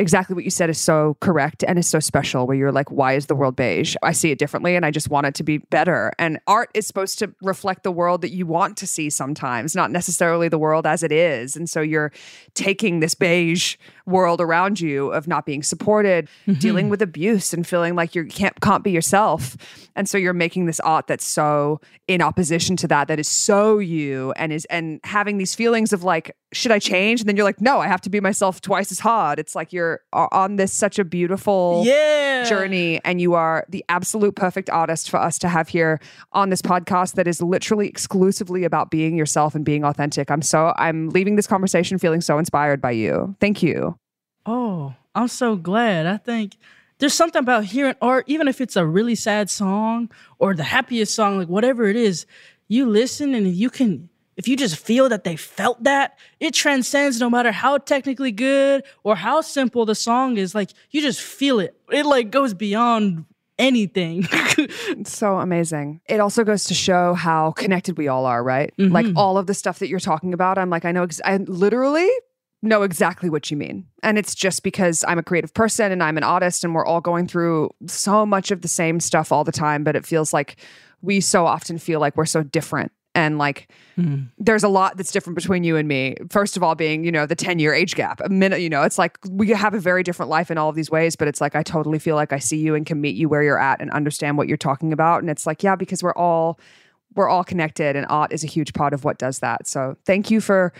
exactly 0.00 0.34
what 0.34 0.44
you 0.44 0.50
said 0.50 0.70
is 0.70 0.78
so 0.78 1.16
correct 1.20 1.62
and 1.68 1.78
is 1.78 1.86
so 1.86 2.00
special 2.00 2.46
where 2.46 2.56
you're 2.56 2.72
like 2.72 2.90
why 2.90 3.12
is 3.12 3.26
the 3.26 3.34
world 3.34 3.54
beige? 3.54 3.94
I 4.02 4.12
see 4.12 4.30
it 4.30 4.38
differently 4.38 4.74
and 4.74 4.86
i 4.86 4.90
just 4.90 5.10
want 5.10 5.26
it 5.26 5.34
to 5.34 5.42
be 5.42 5.58
better. 5.58 6.12
And 6.18 6.40
art 6.46 6.70
is 6.74 6.86
supposed 6.86 7.18
to 7.18 7.32
reflect 7.42 7.82
the 7.82 7.92
world 7.92 8.22
that 8.22 8.30
you 8.30 8.46
want 8.46 8.76
to 8.78 8.86
see 8.86 9.10
sometimes 9.10 9.76
not 9.76 9.90
necessarily 9.90 10.48
the 10.48 10.58
world 10.58 10.86
as 10.86 11.02
it 11.02 11.12
is. 11.12 11.54
And 11.54 11.68
so 11.68 11.80
you're 11.82 12.12
taking 12.54 13.00
this 13.00 13.14
beige 13.14 13.76
world 14.06 14.40
around 14.40 14.80
you 14.80 15.12
of 15.12 15.28
not 15.28 15.44
being 15.44 15.62
supported 15.62 16.28
mm-hmm. 16.46 16.58
dealing 16.58 16.88
with 16.88 17.02
abuse 17.02 17.52
and 17.52 17.66
feeling 17.66 17.94
like 17.94 18.14
you 18.14 18.24
can't 18.24 18.58
can't 18.60 18.82
be 18.82 18.90
yourself. 18.90 19.56
And 19.94 20.08
so 20.08 20.16
you're 20.16 20.32
making 20.32 20.64
this 20.64 20.80
art 20.80 21.06
that's 21.08 21.26
so 21.26 21.80
in 22.08 22.22
opposition 22.22 22.76
to 22.76 22.88
that 22.88 23.08
that 23.08 23.18
is 23.20 23.28
so 23.28 23.78
you 23.78 24.32
and 24.32 24.52
is 24.52 24.64
and 24.66 25.00
having 25.04 25.36
these 25.36 25.54
feelings 25.54 25.92
of 25.92 26.04
like 26.04 26.34
should 26.52 26.72
i 26.72 26.78
change? 26.78 27.20
And 27.20 27.28
then 27.28 27.36
you're 27.36 27.44
like 27.44 27.60
no 27.60 27.80
i 27.80 27.86
have 27.86 28.00
to 28.02 28.10
be 28.10 28.20
myself 28.20 28.60
twice 28.60 28.90
as 28.90 28.98
hard. 28.98 29.38
It's 29.38 29.54
like 29.54 29.72
you're 29.72 29.89
on 30.12 30.56
this 30.56 30.72
such 30.72 30.98
a 30.98 31.04
beautiful 31.04 31.82
yeah. 31.84 32.44
journey 32.44 33.00
and 33.04 33.20
you 33.20 33.34
are 33.34 33.64
the 33.68 33.84
absolute 33.88 34.36
perfect 34.36 34.68
artist 34.70 35.10
for 35.10 35.18
us 35.18 35.38
to 35.38 35.48
have 35.48 35.68
here 35.68 36.00
on 36.32 36.50
this 36.50 36.62
podcast 36.62 37.14
that 37.14 37.26
is 37.26 37.40
literally 37.40 37.88
exclusively 37.88 38.64
about 38.64 38.90
being 38.90 39.16
yourself 39.16 39.54
and 39.54 39.64
being 39.64 39.84
authentic. 39.84 40.30
I'm 40.30 40.42
so 40.42 40.74
I'm 40.76 41.08
leaving 41.10 41.36
this 41.36 41.46
conversation 41.46 41.98
feeling 41.98 42.20
so 42.20 42.38
inspired 42.38 42.80
by 42.80 42.90
you. 42.90 43.34
Thank 43.40 43.62
you. 43.62 43.98
Oh, 44.44 44.94
I'm 45.14 45.28
so 45.28 45.56
glad. 45.56 46.06
I 46.06 46.18
think 46.18 46.56
there's 46.98 47.14
something 47.14 47.40
about 47.40 47.64
hearing 47.64 47.94
art, 48.02 48.24
even 48.26 48.46
if 48.46 48.60
it's 48.60 48.76
a 48.76 48.84
really 48.84 49.14
sad 49.14 49.48
song 49.48 50.10
or 50.38 50.54
the 50.54 50.64
happiest 50.64 51.14
song, 51.14 51.38
like 51.38 51.48
whatever 51.48 51.86
it 51.86 51.96
is, 51.96 52.26
you 52.68 52.86
listen 52.86 53.34
and 53.34 53.48
you 53.48 53.70
can 53.70 54.09
if 54.40 54.48
you 54.48 54.56
just 54.56 54.76
feel 54.76 55.10
that 55.10 55.22
they 55.22 55.36
felt 55.36 55.84
that, 55.84 56.18
it 56.40 56.54
transcends 56.54 57.20
no 57.20 57.28
matter 57.28 57.52
how 57.52 57.76
technically 57.76 58.32
good 58.32 58.82
or 59.04 59.14
how 59.14 59.42
simple 59.42 59.84
the 59.84 59.94
song 59.94 60.38
is. 60.38 60.54
Like 60.54 60.70
you 60.90 61.02
just 61.02 61.20
feel 61.20 61.60
it. 61.60 61.76
It 61.92 62.06
like 62.06 62.30
goes 62.30 62.54
beyond 62.54 63.26
anything. 63.58 64.26
so 65.04 65.40
amazing. 65.40 66.00
It 66.06 66.20
also 66.20 66.42
goes 66.42 66.64
to 66.64 66.74
show 66.74 67.12
how 67.12 67.50
connected 67.50 67.98
we 67.98 68.08
all 68.08 68.24
are, 68.24 68.42
right? 68.42 68.72
Mm-hmm. 68.78 68.94
Like 68.94 69.08
all 69.14 69.36
of 69.36 69.46
the 69.46 69.52
stuff 69.52 69.78
that 69.80 69.88
you're 69.88 70.00
talking 70.00 70.32
about, 70.32 70.56
I'm 70.56 70.70
like, 70.70 70.86
I 70.86 70.92
know, 70.92 71.02
ex- 71.02 71.20
I 71.22 71.36
literally 71.36 72.08
know 72.62 72.80
exactly 72.82 73.28
what 73.28 73.50
you 73.50 73.58
mean. 73.58 73.88
And 74.02 74.16
it's 74.16 74.34
just 74.34 74.62
because 74.62 75.04
I'm 75.06 75.18
a 75.18 75.22
creative 75.22 75.52
person 75.52 75.92
and 75.92 76.02
I'm 76.02 76.16
an 76.16 76.24
artist 76.24 76.64
and 76.64 76.74
we're 76.74 76.86
all 76.86 77.02
going 77.02 77.26
through 77.26 77.72
so 77.88 78.24
much 78.24 78.50
of 78.50 78.62
the 78.62 78.68
same 78.68 79.00
stuff 79.00 79.32
all 79.32 79.44
the 79.44 79.52
time, 79.52 79.84
but 79.84 79.96
it 79.96 80.06
feels 80.06 80.32
like 80.32 80.56
we 81.02 81.20
so 81.20 81.44
often 81.44 81.76
feel 81.76 82.00
like 82.00 82.16
we're 82.16 82.24
so 82.24 82.42
different 82.42 82.90
and 83.14 83.38
like 83.38 83.68
mm. 83.98 84.28
there's 84.38 84.62
a 84.62 84.68
lot 84.68 84.96
that's 84.96 85.12
different 85.12 85.34
between 85.36 85.64
you 85.64 85.76
and 85.76 85.88
me. 85.88 86.16
First 86.30 86.56
of 86.56 86.62
all 86.62 86.74
being 86.74 87.04
you 87.04 87.12
know 87.12 87.26
the 87.26 87.34
10 87.34 87.58
year 87.58 87.74
age 87.74 87.94
gap. 87.94 88.20
A 88.24 88.28
minute 88.28 88.60
you 88.60 88.68
know 88.68 88.82
it's 88.82 88.98
like 88.98 89.18
we 89.28 89.48
have 89.50 89.74
a 89.74 89.80
very 89.80 90.02
different 90.02 90.30
life 90.30 90.50
in 90.50 90.58
all 90.58 90.68
of 90.68 90.76
these 90.76 90.90
ways 90.90 91.16
but 91.16 91.28
it's 91.28 91.40
like 91.40 91.54
i 91.54 91.62
totally 91.62 91.98
feel 91.98 92.16
like 92.16 92.32
i 92.32 92.38
see 92.38 92.58
you 92.58 92.74
and 92.74 92.86
can 92.86 93.00
meet 93.00 93.16
you 93.16 93.28
where 93.28 93.42
you're 93.42 93.58
at 93.58 93.80
and 93.80 93.90
understand 93.90 94.38
what 94.38 94.48
you're 94.48 94.56
talking 94.56 94.92
about. 94.92 95.20
And 95.20 95.30
it's 95.30 95.46
like 95.46 95.62
yeah 95.62 95.76
because 95.76 96.02
we're 96.02 96.14
all 96.14 96.58
we're 97.14 97.28
all 97.28 97.44
connected 97.44 97.96
and 97.96 98.06
art 98.08 98.32
is 98.32 98.44
a 98.44 98.46
huge 98.46 98.72
part 98.72 98.94
of 98.94 99.04
what 99.04 99.18
does 99.18 99.40
that. 99.40 99.66
So 99.66 99.96
thank 100.04 100.30
you 100.30 100.40
for 100.40 100.72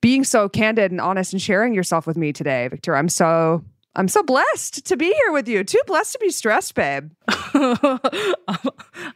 being 0.00 0.24
so 0.24 0.48
candid 0.48 0.90
and 0.90 1.00
honest 1.00 1.32
and 1.32 1.40
sharing 1.40 1.74
yourself 1.74 2.06
with 2.06 2.16
me 2.16 2.32
today 2.32 2.68
victor. 2.68 2.96
I'm 2.96 3.08
so 3.08 3.64
I'm 3.98 4.06
so 4.06 4.22
blessed 4.22 4.86
to 4.86 4.96
be 4.96 5.06
here 5.06 5.32
with 5.32 5.48
you. 5.48 5.64
Too 5.64 5.80
blessed 5.88 6.12
to 6.12 6.18
be 6.20 6.30
stressed, 6.30 6.76
babe. 6.76 7.10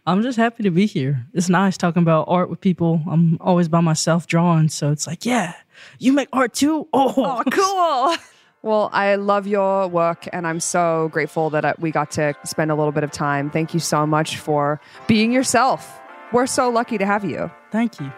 I'm 0.09 0.23
just 0.23 0.37
happy 0.37 0.65
to 0.65 0.73
be 0.73 0.87
here. 0.87 1.25
It's 1.35 1.49
nice 1.49 1.77
talking 1.77 2.03
about 2.03 2.25
art 2.27 2.51
with 2.51 2.61
people. 2.61 3.01
I'm 3.09 3.39
always 3.41 3.69
by 3.69 3.79
myself 3.79 4.27
drawing, 4.27 4.71
so 4.71 4.91
it's 4.91 5.07
like, 5.07 5.25
yeah, 5.25 5.55
you 6.01 6.13
make 6.13 6.29
art 6.33 6.55
too. 6.55 6.89
Oh, 6.93 7.15
oh 7.17 7.43
cool. 7.53 8.17
Well, 8.63 8.91
I 8.93 9.15
love 9.15 9.47
your 9.47 9.87
work 9.87 10.29
and 10.33 10.49
I'm 10.49 10.59
so 10.59 11.11
grateful 11.13 11.49
that 11.51 11.65
uh, 11.65 11.75
we 11.79 11.93
got 11.93 12.11
to 12.13 12.35
spend 12.45 12.73
a 12.73 12.75
little 12.75 12.93
bit 12.93 13.05
of 13.05 13.13
time. 13.13 13.51
Thank 13.51 13.75
you 13.75 13.81
so 13.81 14.05
much 14.05 14.37
for 14.37 14.81
being 15.07 15.33
yourself. 15.33 16.01
We're 16.33 16.47
so 16.47 16.71
lucky 16.71 16.99
to 16.99 17.07
have 17.07 17.25
you. 17.25 17.53
Thank 17.71 18.01
you. 18.01 18.13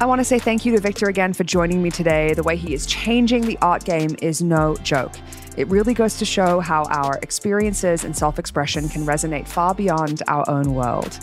I 0.00 0.06
want 0.06 0.18
to 0.18 0.24
say 0.24 0.38
thank 0.38 0.64
you 0.64 0.72
to 0.72 0.80
Victor 0.80 1.10
again 1.10 1.34
for 1.34 1.44
joining 1.44 1.82
me 1.82 1.90
today. 1.90 2.32
The 2.32 2.42
way 2.42 2.56
he 2.56 2.72
is 2.72 2.86
changing 2.86 3.42
the 3.42 3.58
art 3.60 3.84
game 3.84 4.16
is 4.22 4.40
no 4.40 4.74
joke. 4.76 5.12
It 5.58 5.68
really 5.68 5.92
goes 5.92 6.16
to 6.20 6.24
show 6.24 6.58
how 6.58 6.84
our 6.84 7.18
experiences 7.18 8.04
and 8.04 8.16
self 8.16 8.38
expression 8.38 8.88
can 8.88 9.04
resonate 9.04 9.46
far 9.46 9.74
beyond 9.74 10.22
our 10.26 10.48
own 10.48 10.74
world. 10.74 11.18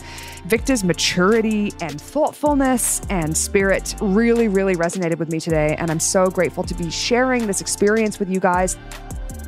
Victor's 0.46 0.84
maturity 0.84 1.72
and 1.80 2.00
thoughtfulness 2.00 3.02
and 3.10 3.36
spirit 3.36 3.96
really, 4.00 4.46
really 4.46 4.76
resonated 4.76 5.18
with 5.18 5.32
me 5.32 5.40
today, 5.40 5.74
and 5.76 5.90
I'm 5.90 5.98
so 5.98 6.28
grateful 6.28 6.62
to 6.62 6.74
be 6.74 6.88
sharing 6.88 7.48
this 7.48 7.60
experience 7.60 8.20
with 8.20 8.30
you 8.30 8.38
guys. 8.38 8.78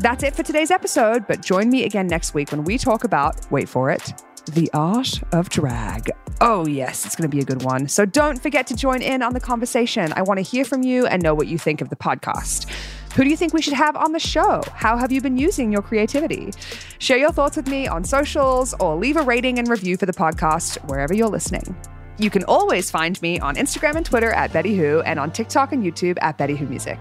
That's 0.01 0.25
it 0.25 0.35
for 0.35 0.43
today's 0.43 0.73
episode, 0.73 1.29
but 1.29 1.41
join 1.41 1.71
me 1.71 1.85
again 1.85 2.09
next 2.09 2.35
week 2.35 2.51
when 2.51 2.65
we 2.65 2.79
talk 2.79 3.05
about, 3.05 3.49
wait 3.53 3.69
for 3.69 3.91
it, 3.91 4.13
the 4.47 4.71
art 4.73 5.21
of 5.33 5.49
drag. 5.49 6.11
Oh, 6.41 6.67
yes, 6.67 7.05
it's 7.05 7.17
going 7.17 7.31
to 7.31 7.35
be 7.35 7.43
a 7.43 7.45
good 7.45 7.63
one. 7.63 7.87
So 7.89 8.07
don't 8.07 8.41
forget 8.41 8.67
to 8.69 8.77
join 8.77 9.03
in 9.03 9.23
on 9.23 9.35
the 9.35 9.41
conversation. 9.41 10.13
I 10.17 10.23
want 10.23 10.39
to 10.39 10.43
hear 10.43 10.65
from 10.65 10.83
you 10.83 11.07
and 11.07 11.23
know 11.23 11.35
what 11.35 11.47
you 11.47 11.59
think 11.59 11.81
of 11.81 11.91
the 11.91 11.97
podcast. 11.97 12.71
Who 13.15 13.25
do 13.25 13.31
you 13.31 13.37
think 13.37 13.53
we 13.53 13.61
should 13.61 13.75
have 13.75 13.97
on 13.97 14.13
the 14.13 14.21
show? 14.21 14.63
How 14.73 14.97
have 14.97 15.11
you 15.11 15.21
been 15.21 15.37
using 15.37 15.73
your 15.73 15.83
creativity? 15.83 16.53
Share 16.99 17.19
your 17.19 17.33
thoughts 17.33 17.57
with 17.57 17.67
me 17.67 17.89
on 17.89 18.05
socials 18.05 18.75
or 18.81 18.97
leave 18.97 19.17
a 19.17 19.23
rating 19.23 19.59
and 19.59 19.69
review 19.69 19.97
for 19.97 20.07
the 20.07 20.13
podcast 20.13 20.77
wherever 20.89 21.13
you're 21.13 21.29
listening. 21.29 21.77
You 22.19 22.31
can 22.31 22.45
always 22.45 22.91
find 22.91 23.21
me 23.23 23.41
on 23.41 23.57
Instagram 23.57 23.97
and 23.97 24.07
Twitter 24.07 24.31
at 24.31 24.53
Betty 24.53 24.77
Who 24.77 25.01
and 25.01 25.19
on 25.19 25.33
TikTok 25.33 25.73
and 25.73 25.83
YouTube 25.83 26.19
at 26.23 26.39
Betty 26.39 26.55
Who 26.55 26.67
Music. 26.67 27.01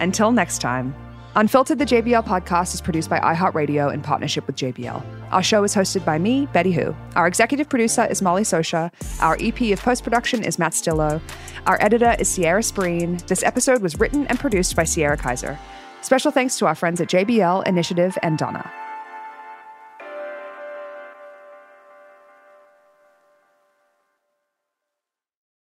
Until 0.00 0.32
next 0.32 0.58
time, 0.58 0.94
Unfiltered, 1.36 1.78
the 1.78 1.84
JBL 1.84 2.24
podcast 2.24 2.72
is 2.72 2.80
produced 2.80 3.10
by 3.10 3.20
iHeartRadio 3.20 3.92
in 3.92 4.00
partnership 4.00 4.46
with 4.46 4.56
JBL. 4.56 5.04
Our 5.32 5.42
show 5.42 5.64
is 5.64 5.74
hosted 5.74 6.02
by 6.02 6.18
me, 6.18 6.46
Betty 6.46 6.72
Who. 6.72 6.96
Our 7.14 7.26
executive 7.26 7.68
producer 7.68 8.06
is 8.06 8.22
Molly 8.22 8.40
Sosha. 8.40 8.90
Our 9.20 9.36
EP 9.38 9.60
of 9.70 9.82
post 9.82 10.02
production 10.02 10.42
is 10.42 10.58
Matt 10.58 10.72
Stillo. 10.72 11.20
Our 11.66 11.76
editor 11.82 12.16
is 12.18 12.30
Sierra 12.30 12.62
Spreen. 12.62 13.24
This 13.26 13.42
episode 13.42 13.82
was 13.82 14.00
written 14.00 14.26
and 14.28 14.40
produced 14.40 14.76
by 14.76 14.84
Sierra 14.84 15.18
Kaiser. 15.18 15.58
Special 16.00 16.30
thanks 16.30 16.56
to 16.56 16.64
our 16.64 16.74
friends 16.74 17.02
at 17.02 17.08
JBL, 17.08 17.66
Initiative, 17.66 18.16
and 18.22 18.38
Donna. 18.38 18.72